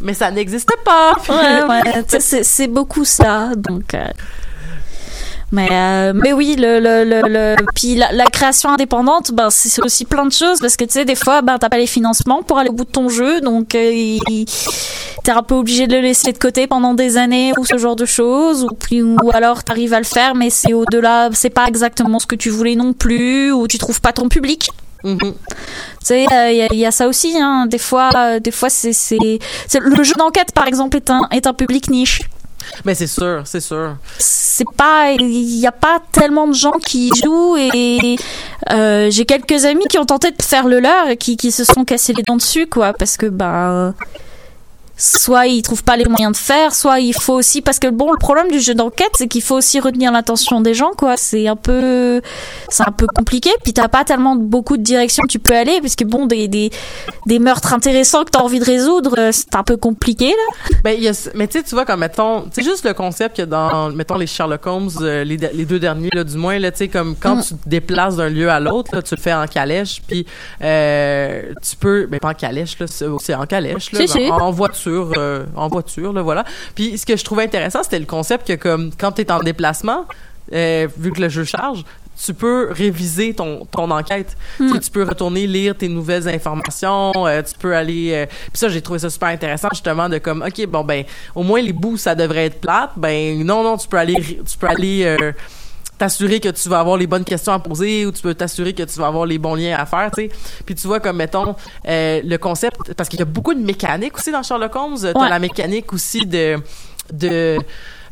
[0.00, 1.14] Mais ça n'existe pas.
[1.28, 2.04] Ouais, ouais.
[2.18, 3.50] c'est beaucoup ça.
[3.56, 3.92] Donc.
[3.94, 4.06] euh,
[5.52, 7.56] Mais, euh, mais oui, le, le, le, le...
[7.74, 11.04] puis la, la création indépendante, ben, c'est aussi plein de choses parce que tu sais,
[11.04, 13.74] des fois, ben, t'as pas les financements pour aller au bout de ton jeu, donc
[13.76, 14.16] euh,
[15.22, 17.94] t'es un peu obligé de le laisser de côté pendant des années ou ce genre
[17.96, 21.66] de choses, ou, puis, ou alors t'arrives à le faire, mais c'est au-delà, c'est pas
[21.68, 24.68] exactement ce que tu voulais non plus, ou tu trouves pas ton public.
[25.04, 25.18] Mhm.
[25.20, 25.34] Tu
[26.02, 27.36] sais, il y, a- y a ça aussi.
[27.40, 27.66] Hein.
[27.68, 28.90] Des fois, euh, des fois, c'est-
[29.80, 32.22] le jeu d'enquête, par exemple, est un est un public niche.
[32.84, 33.96] Mais c'est sûr, c'est sûr.
[34.18, 38.16] C'est pas, il y a pas tellement de gens qui jouent et
[38.70, 41.64] euh, j'ai quelques amis qui ont tenté de faire le leur et qui qui se
[41.64, 43.94] sont cassés les dents dessus, quoi, parce que bah
[44.96, 48.10] soit ils trouvent pas les moyens de faire, soit il faut aussi parce que bon
[48.12, 51.16] le problème du jeu d'enquête c'est qu'il faut aussi retenir l'attention des gens quoi.
[51.16, 52.20] C'est un peu
[52.68, 55.80] c'est un peu compliqué puis t'as pas tellement beaucoup de directions que tu peux aller
[55.80, 56.70] puisque bon des des,
[57.26, 60.76] des meurtres intéressants que t'as envie de résoudre euh, c'est un peu compliqué là.
[60.82, 63.42] Ben, y a, mais tu sais, tu vois, comme, mettons, c'est juste le concept que
[63.42, 66.78] dans, mettons, les Sherlock Holmes, euh, les, les deux derniers, là, du moins, là, tu
[66.78, 67.42] sais, comme quand Mm.
[67.42, 70.26] tu te déplaces d'un lieu à l'autre, là, tu le fais en calèche, puis
[70.62, 74.00] euh, tu peux, ben, pas en calèche, là, c'est en calèche, là,
[74.32, 74.50] en, en
[74.90, 76.44] euh, en voiture, là, voilà.
[76.74, 80.06] Puis ce que je trouvais intéressant, c'était le concept que, comme, quand t'es en déplacement,
[80.52, 81.84] euh, vu que le jeu charge,
[82.24, 84.36] tu peux réviser ton, ton enquête.
[84.56, 88.12] Tu, sais, tu peux retourner lire tes nouvelles informations, euh, tu peux aller...
[88.12, 91.42] euh, Puis ça, j'ai trouvé ça super intéressant, justement, de comme, OK, bon, ben, au
[91.42, 92.92] moins les bouts, ça devrait être plate.
[92.96, 94.14] Ben, non, non, tu peux aller...
[94.22, 95.16] Tu peux aller
[95.98, 98.82] t'assurer que tu vas avoir les bonnes questions à poser ou tu peux t'assurer que
[98.82, 100.30] tu vas avoir les bons liens à faire, tu sais.
[100.64, 101.54] Puis tu vois comme mettons
[101.88, 105.18] euh, le concept parce qu'il y a beaucoup de mécanique aussi dans Sherlock Holmes, t'as
[105.20, 105.28] Ouais.
[105.28, 106.56] la mécanique aussi de
[107.12, 107.58] de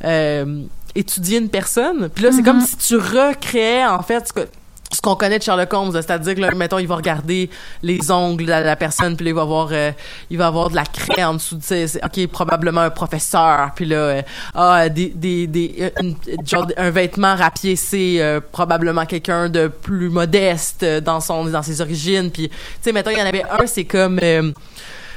[0.04, 0.62] euh,
[0.94, 2.08] étudier une personne.
[2.08, 4.48] Puis là c'est comme si tu recréais en fait ce que
[4.94, 7.50] ce qu'on connaît de Sherlock Holmes, c'est-à-dire que là, mettons, il va regarder
[7.82, 9.90] les ongles de la, personne, puis là, il va avoir, euh,
[10.30, 13.86] il va avoir de la craie en dessous de ses, ok, probablement un professeur, puis
[13.86, 14.22] là, euh,
[14.54, 16.12] ah, des, des, des, euh,
[16.46, 21.80] genre un vêtement rapiécé, euh, probablement quelqu'un de plus modeste euh, dans son, dans ses
[21.80, 24.52] origines, puis tu sais, mettons, il y en avait un, c'est comme euh,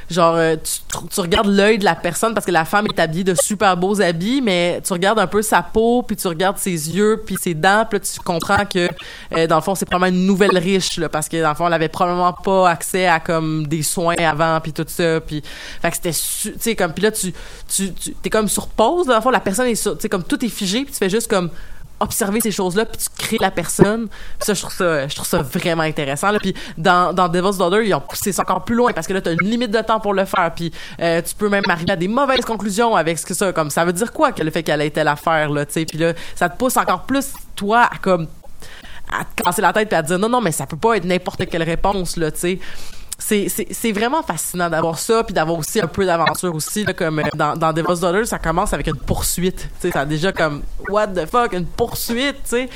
[0.09, 0.79] genre euh, tu,
[1.09, 4.01] tu regardes l'œil de la personne parce que la femme est habillée de super beaux
[4.01, 7.53] habits mais tu regardes un peu sa peau puis tu regardes ses yeux puis ses
[7.53, 8.87] dents puis là tu comprends que
[9.35, 11.67] euh, dans le fond c'est probablement une nouvelle riche là, parce que dans le fond
[11.67, 15.43] elle avait probablement pas accès à comme des soins avant puis tout ça puis
[15.81, 17.33] fait que c'était tu sais comme puis là tu
[17.67, 20.23] tu tu t'es comme sur pause dans le fond la personne est tu sais comme
[20.23, 21.49] tout est figé puis tu fais juste comme
[21.99, 24.07] observer ces choses-là puis tu crées la personne.
[24.39, 26.31] Ça, je trouve ça, je trouve ça vraiment intéressant.
[26.31, 26.39] Là.
[26.39, 29.21] Puis dans, dans Devil's Daughter, ils ont poussé ça encore plus loin parce que là,
[29.21, 30.51] t'as une limite de temps pour le faire.
[30.55, 33.69] Puis euh, tu peux même arriver à des mauvaises conclusions avec ce que ça, comme
[33.69, 35.85] ça veut dire quoi que le fait qu'elle ait telle affaire là, tu sais.
[35.85, 38.27] Puis là, ça te pousse encore plus toi à comme
[39.11, 40.97] à te casser la tête puis à te dire non non mais ça peut pas
[40.97, 42.59] être n'importe quelle réponse là, tu sais
[43.17, 47.23] c'est, vraiment fascinant d'avoir ça puis d'avoir aussi un peu d'aventure aussi là, comme euh,
[47.35, 49.69] dans, dans Devil's Daughter ça commence avec une poursuite.
[49.81, 52.69] Tu sais ça a déjà comme what the fuck une poursuite tu sais.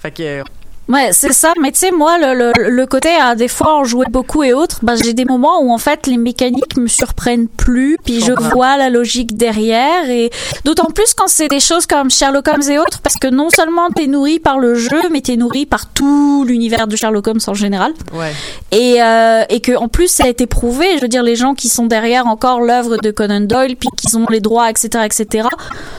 [0.00, 0.42] Fait que
[0.90, 1.52] Ouais, c'est ça.
[1.60, 4.52] Mais tu sais, moi, le, le, le côté à des fois en jouer beaucoup et
[4.52, 8.32] autres, bah, j'ai des moments où en fait les mécaniques me surprennent plus, puis je
[8.32, 10.10] vois la logique derrière.
[10.10, 10.30] Et
[10.64, 13.88] d'autant plus quand c'est des choses comme Sherlock Holmes et autres, parce que non seulement
[13.94, 17.54] t'es nourri par le jeu, mais t'es nourri par tout l'univers de Sherlock Holmes en
[17.54, 17.92] général.
[18.12, 18.32] ouais
[18.72, 20.86] Et, euh, et que en plus ça a été prouvé.
[20.96, 24.16] Je veux dire, les gens qui sont derrière encore l'œuvre de Conan Doyle, puis qui
[24.16, 25.46] ont les droits, etc., etc.,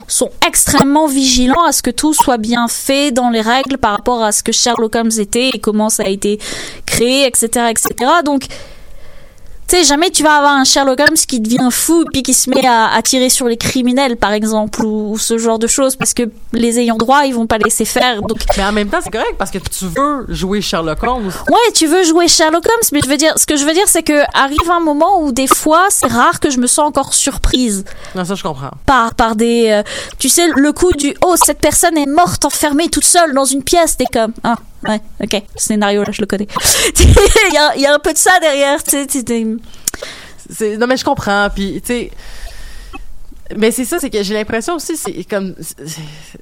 [0.08, 4.22] sont extrêmement vigilants à ce que tout soit bien fait dans les règles par rapport
[4.22, 6.39] à ce que Sherlock Holmes était et comment ça a été
[6.86, 7.93] créé, etc., etc.
[8.25, 8.47] Donc
[9.71, 12.49] tu sais, jamais tu vas avoir un Sherlock Holmes qui devient fou puis qui se
[12.49, 15.95] met à, à tirer sur les criminels, par exemple, ou, ou ce genre de choses,
[15.95, 18.21] parce que les ayants droit, ils vont pas laisser faire.
[18.21, 21.71] Donc, mais en même temps c'est correct parce que tu veux jouer Sherlock Holmes Ouais,
[21.73, 24.03] tu veux jouer Sherlock Holmes, mais je veux dire, ce que je veux dire, c'est
[24.03, 27.86] que arrive un moment où des fois, c'est rare que je me sens encore surprise
[28.13, 29.84] non ça je comprends par par des, euh,
[30.19, 33.63] tu sais, le coup du oh cette personne est morte enfermée toute seule dans une
[33.63, 34.57] pièce, t'es comme ah
[34.88, 36.47] ouais, ok, scénario là je le connais.
[36.99, 39.07] Il y y a un peu de ça derrière, tu sais,
[40.49, 41.49] c'est non mais je comprends.
[41.53, 42.11] Puis tu sais
[43.58, 45.56] mais c'est ça c'est que j'ai l'impression aussi c'est comme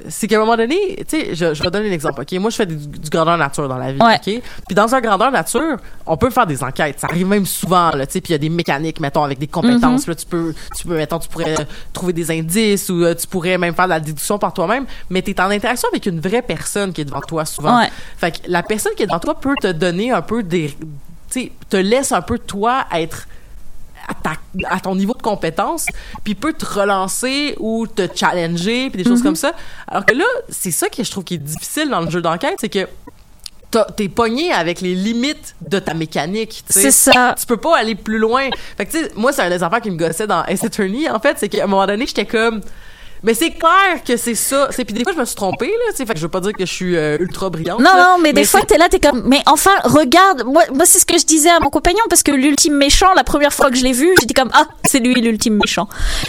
[0.10, 2.32] c'est- qu'à un moment donné tu sais je, je vais donner un exemple ok?
[2.40, 4.16] Moi je fais du, du grandeur nature dans la vie Ouais.
[4.16, 4.42] ok?
[4.68, 7.00] Puis dans un grandeur nature on peut faire des enquêtes.
[7.00, 9.40] Ça arrive même souvent là tu sais puis il y a des mécaniques mettons avec
[9.40, 11.56] des compétences là tu peux tu peux mettons tu pourrais
[11.94, 15.22] trouver des indices ou euh, tu pourrais même faire de la déduction par toi-même mais
[15.22, 17.80] tu es en interaction avec une vraie personne qui est devant toi souvent.
[17.80, 17.90] Ouais.
[18.18, 20.76] fait que la personne qui est devant toi peut te donner un peu des
[21.32, 23.28] tu sais te laisse un peu toi être
[24.10, 25.86] à, ta- à ton niveau de compétence,
[26.24, 29.16] puis peut te relancer ou te challenger, puis des Mhm.
[29.16, 29.54] choses comme ça.
[29.88, 32.56] Alors que là, c'est ça que je trouve qui est difficile dans le jeu d'enquête,
[32.60, 32.88] c'est que
[33.96, 36.64] t'es pogné avec les limites de ta mécanique.
[36.68, 37.36] c'est ça.
[37.40, 38.50] Tu peux pas aller plus loin.
[38.78, 41.08] Fait que, tu sais, moi, c'est un des affaires qui me gossait dans Ace Attorney,
[41.08, 42.62] en fait, c'est qu'à un moment donné, j'étais comme...
[43.24, 44.70] Mais c'est clair que c'est ça.
[44.72, 46.40] C'est puis des fois je me suis trompée là, tu fait que je veux pas
[46.40, 47.80] dire que je suis euh, ultra brillante.
[47.80, 50.86] Non, là, non, mais, des fois, t'es là, t'es comme, mais enfin, regarde, moi, moi
[50.86, 53.70] c'est ce que je disais à mon compagnon, parce que l'ultime méchant, la première fois
[53.70, 55.88] que je l'ai vu, j'étais comme, ah, c'est lui l'ultime méchant.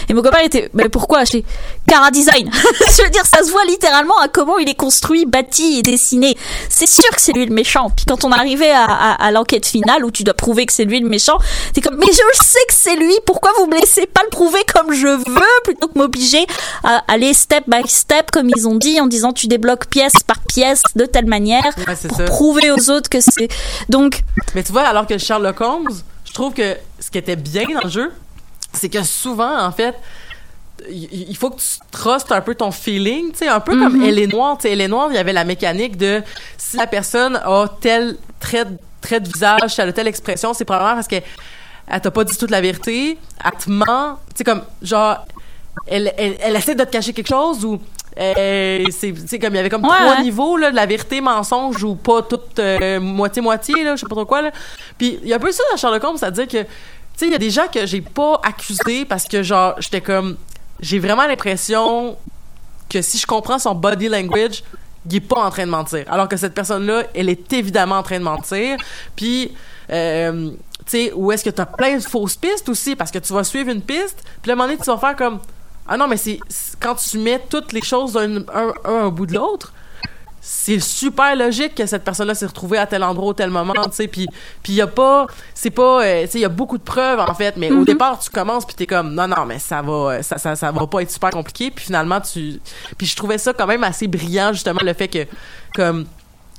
[0.09, 1.23] Et mon copain était, mais pourquoi?
[1.23, 1.45] J'ai,
[1.87, 2.49] Cara Design.
[2.97, 6.37] je veux dire, ça se voit littéralement à comment il est construit, bâti et dessiné.
[6.69, 7.89] C'est sûr que c'est lui le méchant.
[7.95, 10.85] Puis quand on arrivait à, à, à l'enquête finale, où tu dois prouver que c'est
[10.85, 11.37] lui le méchant,
[11.73, 14.59] t'es comme, mais je sais que c'est lui, pourquoi vous me laissez pas le prouver
[14.73, 15.23] comme je veux,
[15.63, 16.45] plutôt que m'obliger
[16.83, 20.39] à aller step by step, comme ils ont dit, en disant tu débloques pièce par
[20.47, 22.25] pièce de telle manière Ouais, pour ça.
[22.25, 23.47] prouver aux autres que c'est.
[23.89, 24.21] Donc,
[24.55, 25.89] Mais tu vois, alors que Sherlock Holmes,
[26.25, 28.11] je trouve que ce qui était bien dans le jeu,
[28.73, 29.95] c'est que souvent, en fait,
[30.89, 34.17] il faut que tu trustes un peu ton feeling, tu sais, un peu comme Elle
[34.17, 34.57] est noire.
[34.57, 36.23] Tu sais, Elle est noire, il y avait la mécanique de
[36.57, 40.65] si la personne a tel trait, de- trait de visage, elle a telle expression, c'est
[40.65, 41.23] probablement parce qu'elle
[41.87, 45.25] elle t'a pas dit toute la vérité, elle te ment, tu sais, comme, genre,
[45.87, 47.79] elle, elle, elle essaie de te cacher quelque chose ou
[48.19, 51.81] euh, c'est comme il y avait comme Ouais, trois niveaux là, de la vérité mensonge
[51.83, 54.51] ou pas toute euh, moitié moitié là je sais pas trop quoi là.
[54.97, 56.67] Puis il y a un peu ça dans Sherlock Holmes c'est à dire que tu
[57.15, 60.35] sais il y a des gens que j'ai pas accusés parce que genre j'étais comme
[60.81, 62.17] j'ai vraiment l'impression
[62.89, 64.63] que si je comprends son body language
[65.09, 66.03] il est pas en train de mentir.
[66.09, 68.77] Alors que cette personne là elle est évidemment en train de mentir.
[69.15, 69.53] Puis
[69.89, 70.51] euh,
[70.85, 72.97] tu sais où est-ce que tu as plein de fausses pistes aussi?
[72.97, 75.15] Parce que tu vas suivre une piste puis à un moment donné tu vas faire
[75.15, 75.39] comme
[75.87, 76.39] ah non mais c'est
[76.79, 79.73] quand tu mets toutes les choses d'un un, un au bout de l'autre
[80.43, 83.91] c'est super logique que cette personne-là s'est retrouvée à tel endroit au tel moment, tu
[83.91, 84.27] sais, puis
[84.63, 86.83] puis il y a pas c'est pas euh, tu sais il y a beaucoup de
[86.83, 89.83] preuves en fait, mais au départ tu commences puis t'es comme non non mais ça
[89.83, 92.59] va euh, ça, ça ça va pas être super compliqué, puis finalement tu
[92.97, 95.27] puis je trouvais ça quand même assez brillant justement le fait que
[95.75, 96.05] comme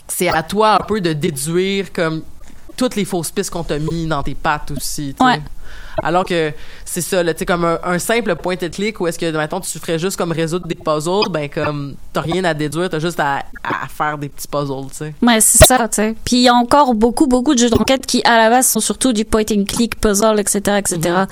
[0.07, 2.23] c'est à toi un peu de déduire comme
[2.77, 5.25] toutes les fausses pistes qu'on t'a mis dans tes pattes aussi, tu sais.
[5.25, 5.43] Ouais.
[6.03, 6.53] Alors que
[6.85, 9.31] c'est ça, là, tu sais, comme un, un simple point and click où est-ce que,
[9.31, 12.99] maintenant tu ferais juste comme résoudre des puzzles, ben comme, t'as rien à déduire, t'as
[12.99, 15.15] juste à, à faire des petits puzzles, tu sais.
[15.23, 16.15] ouais, c'est ça, tu sais.
[16.25, 18.81] Puis il y a encore beaucoup, beaucoup de jeux d'enquête qui, à la base, sont
[18.81, 20.99] surtout du point and click, puzzle, etc., etc.
[21.05, 21.27] Mhm.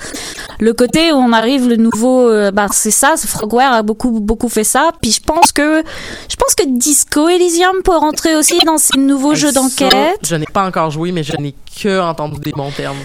[0.59, 4.49] Le côté où on arrive, le nouveau, euh, bah, c'est ça, Frogware a beaucoup, beaucoup
[4.49, 4.91] fait ça.
[5.01, 5.83] Puis je pense que,
[6.29, 10.19] je pense que Disco Elysium peut rentrer aussi dans ces nouveaux jeux d'enquête.
[10.23, 11.99] Je n'ai pas encore joué, mais je n'ai que.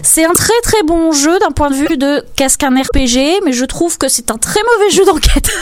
[0.03, 3.53] C'est un très très bon jeu d'un point de vue de qu'est-ce qu'un RPG, mais
[3.53, 5.51] je trouve que c'est un très mauvais jeu d'enquête.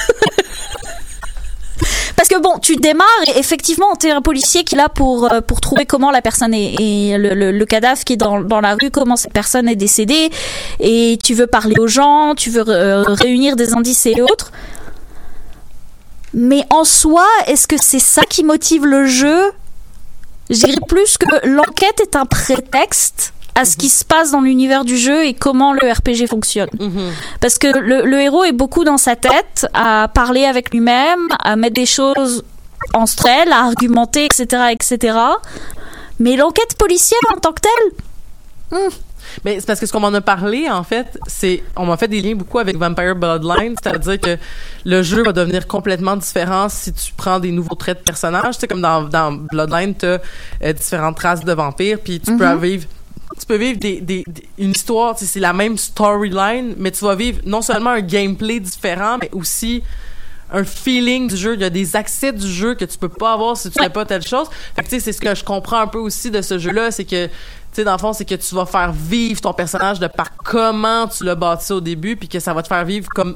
[2.16, 5.40] Parce que bon, tu démarres et effectivement, t'es un policier qui est là pour euh,
[5.40, 8.60] pour trouver comment la personne est, et le, le, le cadavre qui est dans dans
[8.60, 10.30] la rue, comment cette personne est décédée,
[10.80, 14.52] et tu veux parler aux gens, tu veux euh, réunir des indices et autres.
[16.32, 19.52] Mais en soi, est-ce que c'est ça qui motive le jeu?
[20.50, 24.84] Je dirais plus que l'enquête est un prétexte à ce qui se passe dans l'univers
[24.84, 26.68] du jeu et comment le RPG fonctionne.
[26.78, 27.12] Mhm.
[27.40, 31.54] Parce que le, le héros est beaucoup dans sa tête, à parler avec lui-même, à
[31.56, 32.44] mettre des choses
[32.92, 35.18] en strel, à argumenter, etc., etc.
[36.18, 38.80] Mais l'enquête policière en tant que telle,
[39.44, 41.62] Mais c'est parce que ce qu'on m'en a parlé, en fait, c'est.
[41.76, 44.36] On m'a fait des liens beaucoup avec Vampire Bloodline, c'est-à-dire que
[44.84, 48.54] le jeu va devenir complètement différent si tu prends des nouveaux traits de personnage.
[48.54, 52.54] Tu sais, comme dans, dans Bloodline, tu as différentes races de vampires, puis tu peux
[52.56, 52.86] vivre.
[53.40, 57.16] Tu peux vivre des, des, des- une histoire, c'est la même storyline, mais tu vas
[57.16, 59.82] vivre non seulement un gameplay différent, mais aussi
[60.52, 61.54] un feeling du jeu.
[61.54, 63.88] Il y a des accès du jeu que tu peux pas avoir si tu fais
[63.88, 64.46] pas telle chose.
[64.76, 66.92] Fait que tu sais, c'est ce que je comprends un peu aussi de ce jeu-là,
[66.92, 67.28] c'est que
[67.74, 70.36] tu sais, dans le fond, c'est que tu vas faire vivre ton personnage de par
[70.36, 73.34] comment tu l'as bâti au début, puis que ça va te faire vivre comme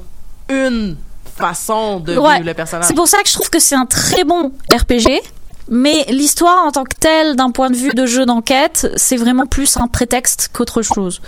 [0.49, 0.95] une
[1.37, 2.35] façon de Ouais.
[2.35, 2.85] vivre le personnage.
[2.87, 5.21] c'est pour ça que je trouve que c'est un très bon RPG.
[5.69, 9.45] Mais l'histoire en tant que telle, d'un point de vue de jeu d'enquête, c'est vraiment
[9.45, 11.21] plus un prétexte qu'autre chose.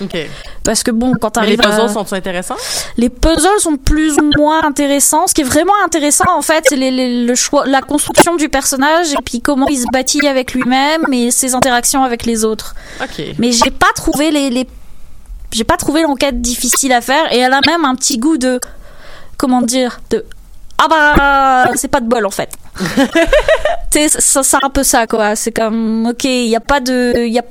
[0.64, 1.78] Parce que bon, quand Mais les t'arrives à...
[1.86, 2.56] puzzles sont-ils intéressants?
[2.98, 5.28] Les puzzles sont plus ou moins intéressants.
[5.28, 8.50] Ce qui est vraiment intéressant, en fait, c'est les- les- le choix, la construction du
[8.50, 12.76] personnage et puis comment il se bâtit avec lui-même et ses interactions avec les autres.
[13.40, 14.68] Mais j'ai pas trouvé les, les-
[15.52, 18.60] j'ai pas trouvé l'enquête difficile à faire et elle a même un petit goût de,
[19.38, 20.26] comment dire, de,
[20.84, 22.50] ah bah, c'est pas de bol en fait.
[23.92, 25.36] tu sais, c'est un peu ça quoi.
[25.36, 27.44] C'est comme, ok, il y a pas de, il y a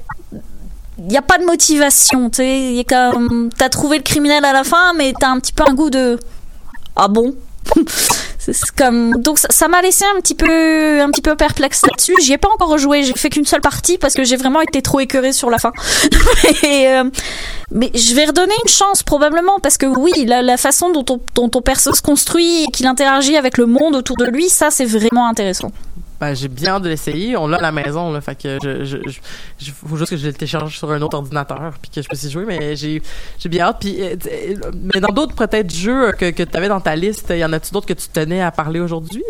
[0.98, 2.42] il a pas de motivation, tu
[3.70, 6.18] trouvé le criminel à la fin mais t'as un petit peu un goût de
[6.96, 7.34] ah bon?
[8.76, 12.14] comme donc ça- m'a laissé un petit peu un petit peu perplexe là-dessus.
[12.20, 14.82] J'y ai pas encore rejoué, j'ai fait qu'une seule partie parce que j'ai vraiment été
[14.82, 15.72] trop écœurée sur la fin.
[16.64, 17.04] Euh,
[17.70, 21.20] mais je vais redonner une chance probablement parce que oui, la, la façon dont ton,
[21.34, 24.70] dont ton perso se construit et qu'il interagit avec le monde autour de lui, ça
[24.70, 25.70] c'est vraiment intéressant.
[26.20, 27.36] Ben, j'ai bien hâte de l'essayer.
[27.36, 28.20] On l'a à la maison, là.
[28.20, 28.36] Fait
[29.86, 32.30] faut juste que je le télécharge sur un autre ordinateur puis que je puisse y
[32.30, 32.44] jouer.
[32.46, 33.02] Mais j'ai,
[33.38, 33.78] j'ai bien hâte.
[33.80, 34.14] Puis, euh,
[34.94, 37.72] mais dans d'autres, peut-être, jeux que, que tu avais dans ta liste, y en a-tu
[37.72, 39.24] d'autres que tu tenais à parler aujourd'hui?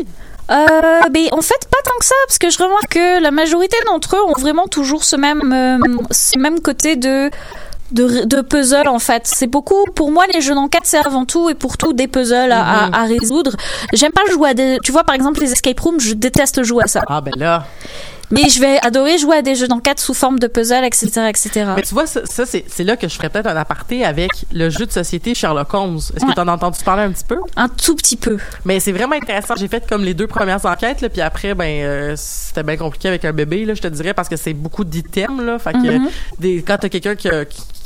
[0.50, 0.66] Euh,
[1.10, 4.16] ben, en fait, pas tant que ça, parce que je remarque que la majorité d'entre
[4.16, 5.78] eux ont vraiment toujours ce même, euh,
[6.10, 7.30] ce même côté de,
[7.92, 9.22] de, de puzzle, en fait.
[9.26, 12.52] C'est beaucoup, pour moi, les jeux d'enquête, c'est avant tout et pour tout des puzzles
[12.52, 13.56] à, à, à résoudre.
[13.92, 16.84] J'aime pas jouer à des, tu vois, par exemple, les escape rooms, je déteste jouer
[16.84, 17.02] à ça.
[17.08, 17.64] Ah, ben là.
[18.32, 21.50] Mais je vais adorer jouer à des jeux d'enquête sous forme de puzzle, etc., etc.
[21.74, 24.70] Mais tu vois, ça, ça, c'est, là que je ferais peut-être un aparté avec le
[24.70, 25.96] jeu de société Sherlock Holmes.
[26.14, 27.38] Est-ce que tu en as entendu parler un petit peu?
[27.56, 28.36] Un tout petit peu.
[28.64, 29.54] Mais c'est vraiment intéressant.
[29.56, 33.08] J'ai fait comme les deux premières enquêtes, là, puis après, ben, euh, c'était bien compliqué
[33.08, 35.58] avec un bébé, là, je te dirais, parce que c'est beaucoup d'items, là.
[35.58, 36.08] Fait que Mhm.
[36.38, 37.28] des, quand t'as quelqu'un qui,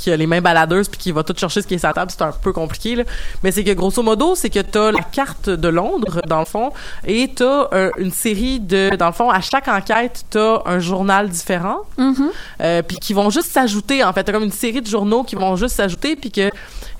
[0.05, 1.94] qui a les mains baladeuses puis qui va tout chercher ce qui est sur la
[1.94, 3.05] table, c'est un peu compliqué, là.
[3.42, 6.72] Mais c'est que grosso modo, c'est que t'as la carte de Londres, dans le fond,
[7.07, 11.30] et t'as euh, une série de, dans le fond, à chaque enquête, t'as un journal
[11.30, 11.78] différent.
[11.96, 12.30] Mhm.
[12.61, 15.36] Euh, puis qui vont juste s'ajouter en fait t'as comme une série de journaux qui
[15.36, 16.50] vont juste s'ajouter puis que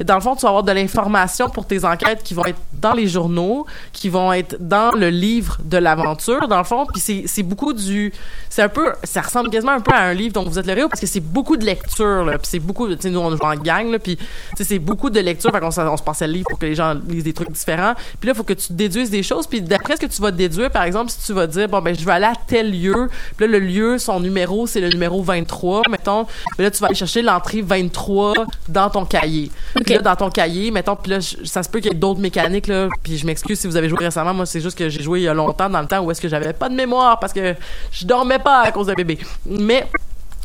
[0.03, 2.93] dans le fond tu vas avoir de l'information pour tes enquêtes qui vont être dans
[2.93, 6.87] les journaux qui vont être dans le livre de l'aventure dans le fond.
[6.93, 8.13] Puis c'est beaucoup du
[8.49, 10.77] c'est un peu ça ressemble quasiment un peu à un livre dont vous êtes le
[10.77, 12.39] héros parce que c'est beaucoup de lecture là.
[12.39, 13.99] Puis c'est beaucoup tu sais nous on joue en gang là.
[13.99, 14.19] Puis
[14.61, 17.25] c'est beaucoup de lecture fait qu'on se passait le livre pour que les gens lisent
[17.25, 17.95] des trucs différents.
[18.21, 19.47] Puis là il faut que tu déduises des choses.
[19.47, 21.97] Puis d'après ce que tu vas déduire par exemple si tu vas dire bon ben
[21.97, 25.23] je vais aller à tel lieu puis là le lieu son numéro c'est le numéro
[25.23, 28.35] 23 mettons puis là tu vas aller chercher l'entrée 23
[28.69, 29.51] dans ton cahier.
[29.91, 32.67] Là dans ton cahier mettons puis là ça se peut qu'il y ait d'autres mécaniques
[32.67, 35.21] là puis je m'excuse si vous avez joué récemment moi c'est juste que j'ai joué
[35.21, 37.33] il y a longtemps dans le temps où est-ce que j'avais pas de mémoire parce
[37.33, 37.55] que
[37.91, 39.87] je dormais pas à cause de bébé mais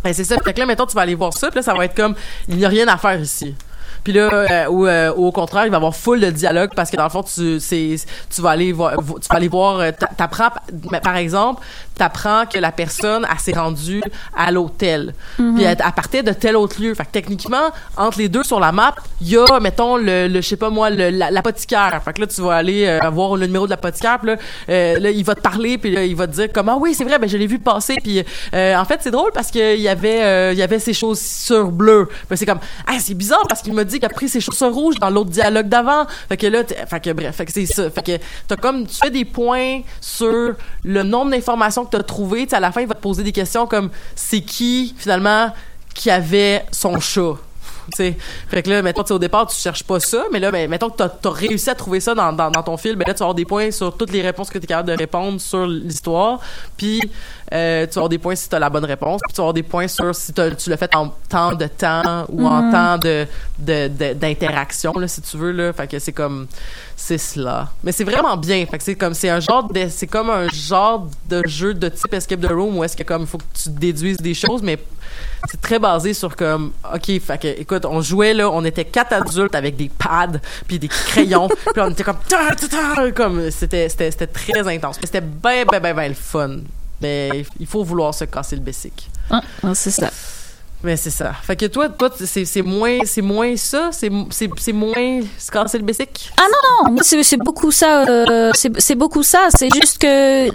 [0.04, 0.38] ben, c'est ça.
[0.38, 2.16] Fait que là, mettons, tu vas aller voir ça, puis là, ça va être comme,
[2.48, 3.54] il n'y a rien à faire ici.
[4.04, 6.90] Puis là, euh, ou, euh, au contraire, il va y avoir full de dialogue parce
[6.90, 7.96] que dans le fond, tu, c'est,
[8.34, 10.50] tu vas aller voir, tu vas aller voir, euh, t'a- t'apprends,
[11.04, 11.62] par exemple,
[11.96, 14.02] t'apprends que la personne, elle s'est rendue
[14.36, 15.14] à l'hôtel.
[15.36, 16.94] Puis elle, elle partait de tel autre lieu.
[16.94, 20.42] Fait que techniquement, entre les deux sur la map, il y a, mettons, le, le
[20.42, 22.00] je sais pas moi, le, la- l'apothicaire.
[22.04, 25.10] Fait que là, tu vas aller euh, voir le numéro de l'apothicaire, puis là, là,
[25.12, 27.20] il va te parler, puis là, il va te dire comme, ah oui, c'est vrai,
[27.20, 27.98] ben je l'ai vu passer.
[28.02, 28.24] Puis
[28.54, 32.08] en fait, c'est drôle parce qu'il y avait, il y avait ses chaussures bleues.
[32.28, 35.00] Puis c'est comme, ah, c'est bizarre parce qu'il m'a dit a pris ses chaussures rouges
[35.00, 36.06] dans l'autre dialogue d'avant.
[36.28, 37.90] Fait que là, fait que bref, fait que c'est ça.
[37.90, 42.44] Fait que t'as comme, tu fais des points sur le nombre d'informations que t'as trouvé.
[42.44, 45.52] Tu sais, à la fin, il va te poser des questions comme, c'est qui, finalement,
[45.94, 47.36] qui avait son chat?
[47.90, 48.18] tu sais.
[48.48, 50.98] Fait que là, mettons, au départ, tu cherches pas ça, mais là, ben, mettons que
[50.98, 53.26] t'as as réussi à trouver ça dans, dans, dans ton film, ben là, tu vas
[53.26, 56.40] avoir des points sur toutes les réponses que tu es capable de répondre sur l'histoire,
[56.78, 57.02] puis
[57.52, 59.44] euh, tu vas avoir des points si tu as la bonne réponse, puis tu vas
[59.44, 62.98] avoir des points sur si tu l'as fait en temps de temps ou en temps
[62.98, 63.28] de
[63.60, 65.74] d'interaction, là, si tu veux, là.
[65.74, 66.48] Fait que c'est comme...
[66.96, 67.70] C'est cela.
[67.84, 68.66] Mais c'est vraiment bien.
[68.66, 69.14] Fait que c'est comme...
[69.14, 69.88] C'est un genre de...
[69.90, 73.26] C'est comme un genre de jeu de type Escape the Room où est-ce que comme...
[73.28, 74.80] faut que tu déduises des choses, mais
[75.50, 79.14] c'est très basé sur comme ok fait que écoute on jouait là on était quatre
[79.14, 82.18] adultes avec des pads puis des crayons puis on était comme
[83.16, 83.90] comme c'était
[84.28, 86.58] très intense c'était ben ben ben ben le fun
[87.02, 90.10] mais il faut vouloir se casser le bessic Ah, ah, c'est ça.
[90.84, 93.90] mais c'est ça fait que toi toi c'est moins moins ça?
[93.92, 94.10] C'est
[94.74, 96.32] moins se casser le bessic?
[96.38, 96.44] Ah
[96.88, 98.06] non, non, c'est beaucoup ça.
[98.08, 99.48] euh, c'est beaucoup ça.
[99.56, 100.50] C'est juste que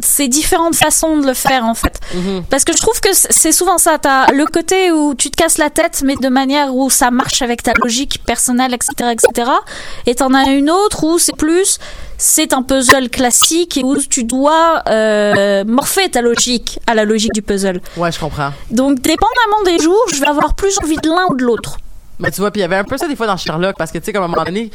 [0.00, 1.98] c'est différentes façons de le faire en fait.
[2.14, 2.44] Mhm.
[2.50, 3.98] Parce que je trouve que c'est c'est souvent ça.
[3.98, 7.40] T'as le côté où tu te casses la tête, mais de manière où ça marche
[7.40, 9.50] avec ta logique personnelle, etc., etc.
[10.06, 11.78] Et t'en as une autre où c'est plus,
[12.18, 17.32] c'est un puzzle classique et où tu dois euh, morpher ta logique à la logique
[17.32, 17.80] du puzzle.
[17.96, 21.36] ouais je comprends Donc, dépendamment des jours, je vais avoir plus envie de l'un ou
[21.36, 21.78] de l'autre.
[22.18, 23.92] Mais tu vois, puis il y avait un peu ça des fois dans Sherlock, parce
[23.92, 24.70] que tu sais, comme à un moment donné,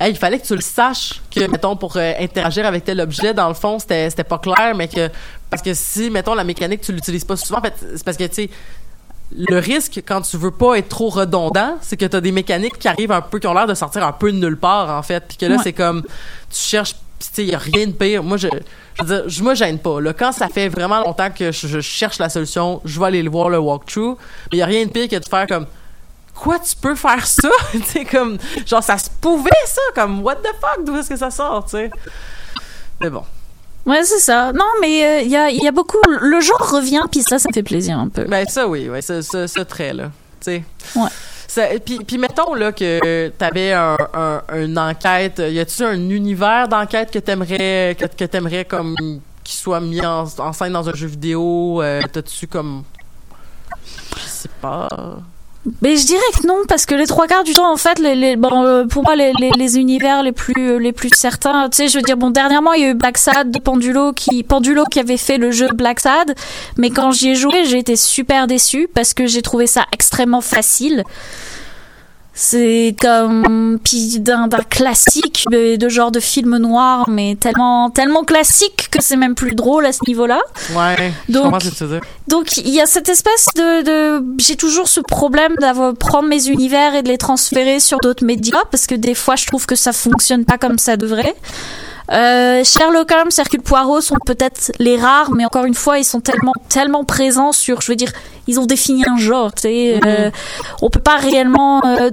[0.00, 3.34] hey, il fallait que tu le saches que, mettons, pour euh, interagir avec tel objet,
[3.34, 5.08] dans le fond, c'était c'était pas clair, mais que.
[5.50, 8.24] Parce que si, mettons, la mécanique, tu l'utilises pas souvent, en fait, c'est parce que,
[8.24, 8.50] tu sais,
[9.36, 12.78] le risque, quand tu veux pas être trop redondant, c'est que tu as des mécaniques
[12.78, 15.02] qui arrivent un peu, qui ont l'air de sortir un peu de nulle part, en
[15.02, 15.24] fait.
[15.28, 15.62] Puis que là, Ouais.
[15.62, 18.22] c'est comme, tu cherches, puis tu sais, il y a rien de pire.
[18.24, 18.48] Moi, je,
[18.98, 20.00] je veux dire, je me gêne pas.
[20.00, 23.22] Là, quand ça fait vraiment longtemps que je, je cherche la solution, je vais aller
[23.22, 24.16] le voir, le walkthrough.
[24.50, 25.66] Mais il a rien de pire que de faire comme,
[26.40, 27.48] quoi, tu peux faire ça?
[27.72, 29.80] tu sais, comme, genre, ça se pouvait, ça?
[29.94, 30.84] Comme, what the fuck?
[30.84, 31.90] D'où est-ce que ça sort, tu sais?
[33.00, 33.24] Mais bon.
[33.86, 34.52] Ouais, c'est ça.
[34.52, 35.98] Non, mais euh, il y, a, y a beaucoup.
[36.06, 38.24] Le genre revient, puis ça, ça me fait plaisir un peu.
[38.24, 40.10] Ben, ça, oui, ouais, ce, ce, ce trait-là.
[40.40, 40.64] Tu sais.
[40.96, 41.80] Ouais.
[41.84, 45.42] Puis, puis mettons là que t'avais un, un, une enquête.
[45.44, 48.94] Y a-tu un univers d'enquête que t'aimerais que, que t'aimerais comme
[49.42, 52.84] qui soit mis en, en scène dans un jeu vidéo euh, T'as-tu comme
[54.16, 54.88] je sais pas.
[55.82, 58.14] Mais je dirais que non, parce que les trois quarts du temps, en fait, les,
[58.14, 61.68] les- bon, euh, pour moi, les, les, les univers les plus, euh, les plus certains,
[61.68, 64.12] tu sais, je veux dire, bon, dernièrement, il y a eu Black Sad de Pendulo
[64.14, 66.34] qui, Pendulo qui avait fait le jeu Black Sad,
[66.78, 70.40] mais quand j'y ai joué, j'ai été super déçue parce que j'ai trouvé ça extrêmement
[70.40, 71.04] facile.
[72.32, 79.02] C'est comme puis d'un classique de, genre de film noir, mais tellement tellement classique que
[79.02, 80.40] c'est même plus drôle à ce niveau-là.
[80.74, 81.12] Ouais.
[81.28, 82.00] Donc- que.
[82.28, 86.48] Donc il y a cette espèce de, de j'ai toujours ce problème d'avoir prendre mes
[86.48, 89.74] univers et de les transférer sur d'autres médias parce que des fois je trouve que
[89.76, 91.34] ça fonctionne pas comme ça devrait.
[92.12, 96.20] Euh, Sherlock Holmes, Hercule Poirot sont peut-être les rares, mais encore une fois, ils sont
[96.20, 98.12] tellement tellement présents sur, je veux dire,
[98.48, 99.52] ils ont défini un genre.
[99.54, 100.30] Tu sais, euh,
[100.82, 101.84] on peut pas réellement.
[101.86, 102.10] euh,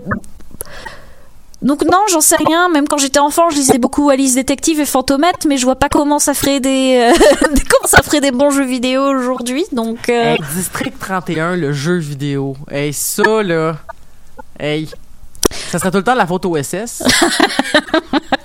[1.64, 2.70] donc non, j'en sais rien.
[2.70, 5.90] Même quand j'étais enfant, je lisais beaucoup Alice Détective et Fantomette, mais je vois pas
[5.90, 7.18] comment ça ferait des, euh,
[7.54, 9.66] des- comment ça ferait des bons jeux vidéo aujourd'hui.
[9.72, 12.56] Donc Hey, District 31, le jeu vidéo.
[12.70, 13.78] Hey, ça là.
[14.60, 14.88] Hey.
[15.52, 17.04] Ça serait tout le temps la faute au SS.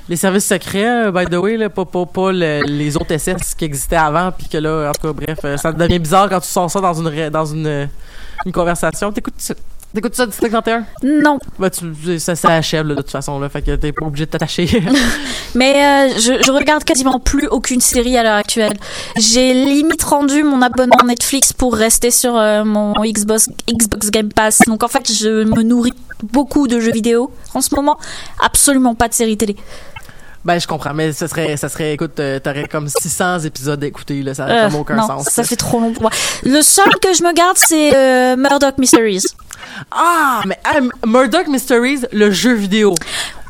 [0.09, 3.55] les services secrets, euh, by the way, là, pas, pas, pas le- les autres SS
[3.55, 6.41] qui existaient avant, puis que là, en tout cas, bref, euh, ça devient bizarre quand
[6.41, 7.87] tu sens ça dans une, ré- dans une, euh,
[8.45, 9.13] une conversation.
[9.13, 9.55] T'écoutes ça,
[9.95, 10.85] t'écoutes ça, District 31?
[11.03, 11.39] non.
[11.59, 14.27] Ben, tu, ça, ça achève, là, de toute façon, là, fait que t'es pas obligé
[14.27, 14.83] de t'attacher.
[15.55, 18.75] Mais euh, je, je regarde quasiment plus aucune série à l'heure actuelle.
[19.17, 24.61] J'ai limite rendu mon abonnement Netflix pour rester sur euh, mon Xbox, Xbox Game Pass.
[24.67, 25.93] Donc en fait, je me nourris
[26.23, 27.99] beaucoup de jeux vidéo en ce moment.
[28.41, 29.57] Absolument pas de séries télé.
[30.45, 33.87] ben, je comprends, mais ça serait, ça serait, écoute, euh, t'aurais comme 600 épisodes à
[33.87, 35.29] écouter, là, ça n'a Euh, aucun non, sens.
[35.31, 36.11] ça fait trop long pour moi.
[36.43, 39.25] Le seul que je me garde, c'est euh, Murdoch Mysteries.
[39.93, 40.59] Ah, mais
[41.07, 42.95] Murdoch Mysteries, le jeu vidéo.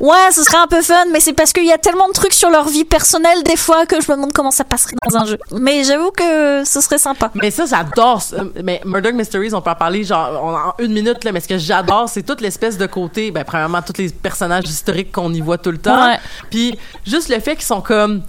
[0.02, 2.32] Ouais, ce serait un peu fun, mais c'est parce qu'il y a tellement de trucs
[2.32, 5.24] sur leur vie personnelle des fois que je me demande comment ça passerait dans un
[5.26, 5.38] jeu.
[5.52, 7.30] Mais j'avoue que ce serait sympa.
[7.36, 8.20] Mais ça, j'adore.
[8.64, 11.56] Mais Murdoch Mysteries, on peut en parler genre en une minute, là, mais ce que
[11.56, 15.58] j'adore, c'est toute l'espèce de côté, ben, premièrement, tous les personnages historiques qu'on y voit
[15.58, 16.16] tout le temps.
[16.50, 16.76] Puis
[17.06, 18.22] juste le fait qu'ils sont comme.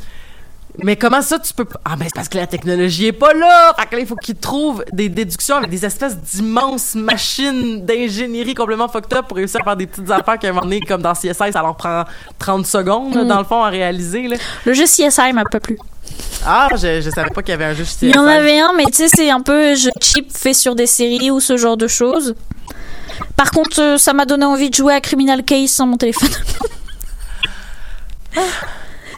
[0.82, 3.74] Mais comment ça tu peux Ah ben c'est parce que la technologie est pas là.
[3.80, 8.56] Fait que là, il faut qu'ils trouvent des déductions avec des espèces d'immenses machines d'ingénierie
[8.56, 11.02] complètement fucked up pour réussir à faire des petites affaires qu'à un moment donné comme
[11.04, 12.06] dans CSI ça leur prend
[12.40, 13.28] 30 secondes là, Mm.
[13.28, 14.38] dans le fond à réaliser là.
[14.66, 15.78] Le jeu CSI m'a pas plu.
[16.46, 18.08] Ah, je, je savais pas qu'il y avait un jeu CSI.
[18.08, 20.74] Il y en avait un, mais tu sais, c'est un peu jeu cheap fait sur
[20.76, 22.34] des séries ou ce genre de choses.
[23.38, 26.30] Par contre, euh, ça m'a donné envie de jouer à Criminal Case sans mon téléphone.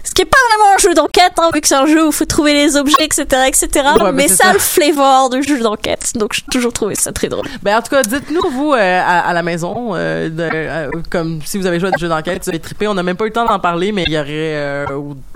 [0.06, 2.08] Ce qui est pas vraiment un jeu d'enquête, hein, vu que c'est un jeu où
[2.10, 3.68] il faut trouver les objets, etc., etc.
[4.02, 4.54] Ouais, mais ça, ça.
[4.54, 6.12] le flavor de jeu d'enquête.
[6.16, 7.46] Donc, j'ai toujours trouvé ça très drôle.
[7.64, 11.42] Ben, en tout cas, dites-nous, vous, euh, à, à la maison, euh, de- euh, comme
[11.44, 12.88] si vous avez joué à des jeux d'enquête, vous avez trippé.
[12.88, 14.86] On n'a même pas eu le temps d'en parler, mais il y aurait euh,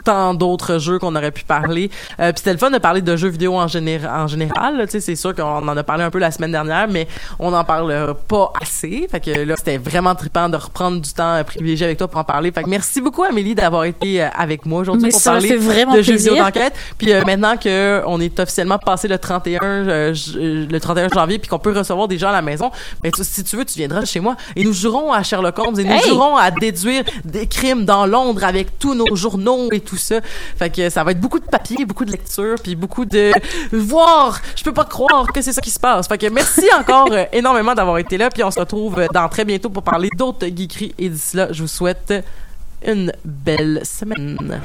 [0.06, 1.90] tant d'autres jeux qu'on aurait pu parler.
[2.20, 4.78] Euh, Puis c'était le fun de parler de jeux vidéo en, général en général.
[4.78, 4.86] là.
[4.86, 7.08] Tu sais, c'est sûr qu'on en a parlé un peu la semaine dernière, mais
[7.40, 9.08] on n'en parle euh, pas assez.
[9.12, 12.24] Fait que là, c'était vraiment trippant de reprendre du temps privilégié avec toi pour en
[12.24, 12.52] parler.
[12.52, 14.28] Fait que merci beaucoup, Amélie, d'avoir été euh,
[14.60, 16.74] avec moi aujourd'hui pour ça parler fait vraiment de jeux vidéo d'enquête.
[16.98, 21.40] Puis euh, maintenant que on est officiellement passé le 31 euh, euh, le 31 janvier
[21.40, 23.76] puis qu'on peut recevoir des gens à la maison, ben tu- si tu veux, tu
[23.78, 26.08] viendras chez moi et nous jouerons à Sherlock Holmes et nous Hey!
[26.10, 30.20] jouerons à déduire des crimes dans Londres avec tous nos journaux et tout ça.
[30.58, 33.32] Fait que ça va être beaucoup de papier, beaucoup de lecture puis beaucoup de
[33.72, 36.08] voir, je peux pas croire que c'est ça qui se passe.
[36.08, 39.46] Fait que merci encore euh, énormément d'avoir été là puis on se retrouve dans très
[39.46, 42.14] bientôt pour parler d'autres geekeries et d'ici là, je vous souhaite
[42.86, 44.62] une belle semaine.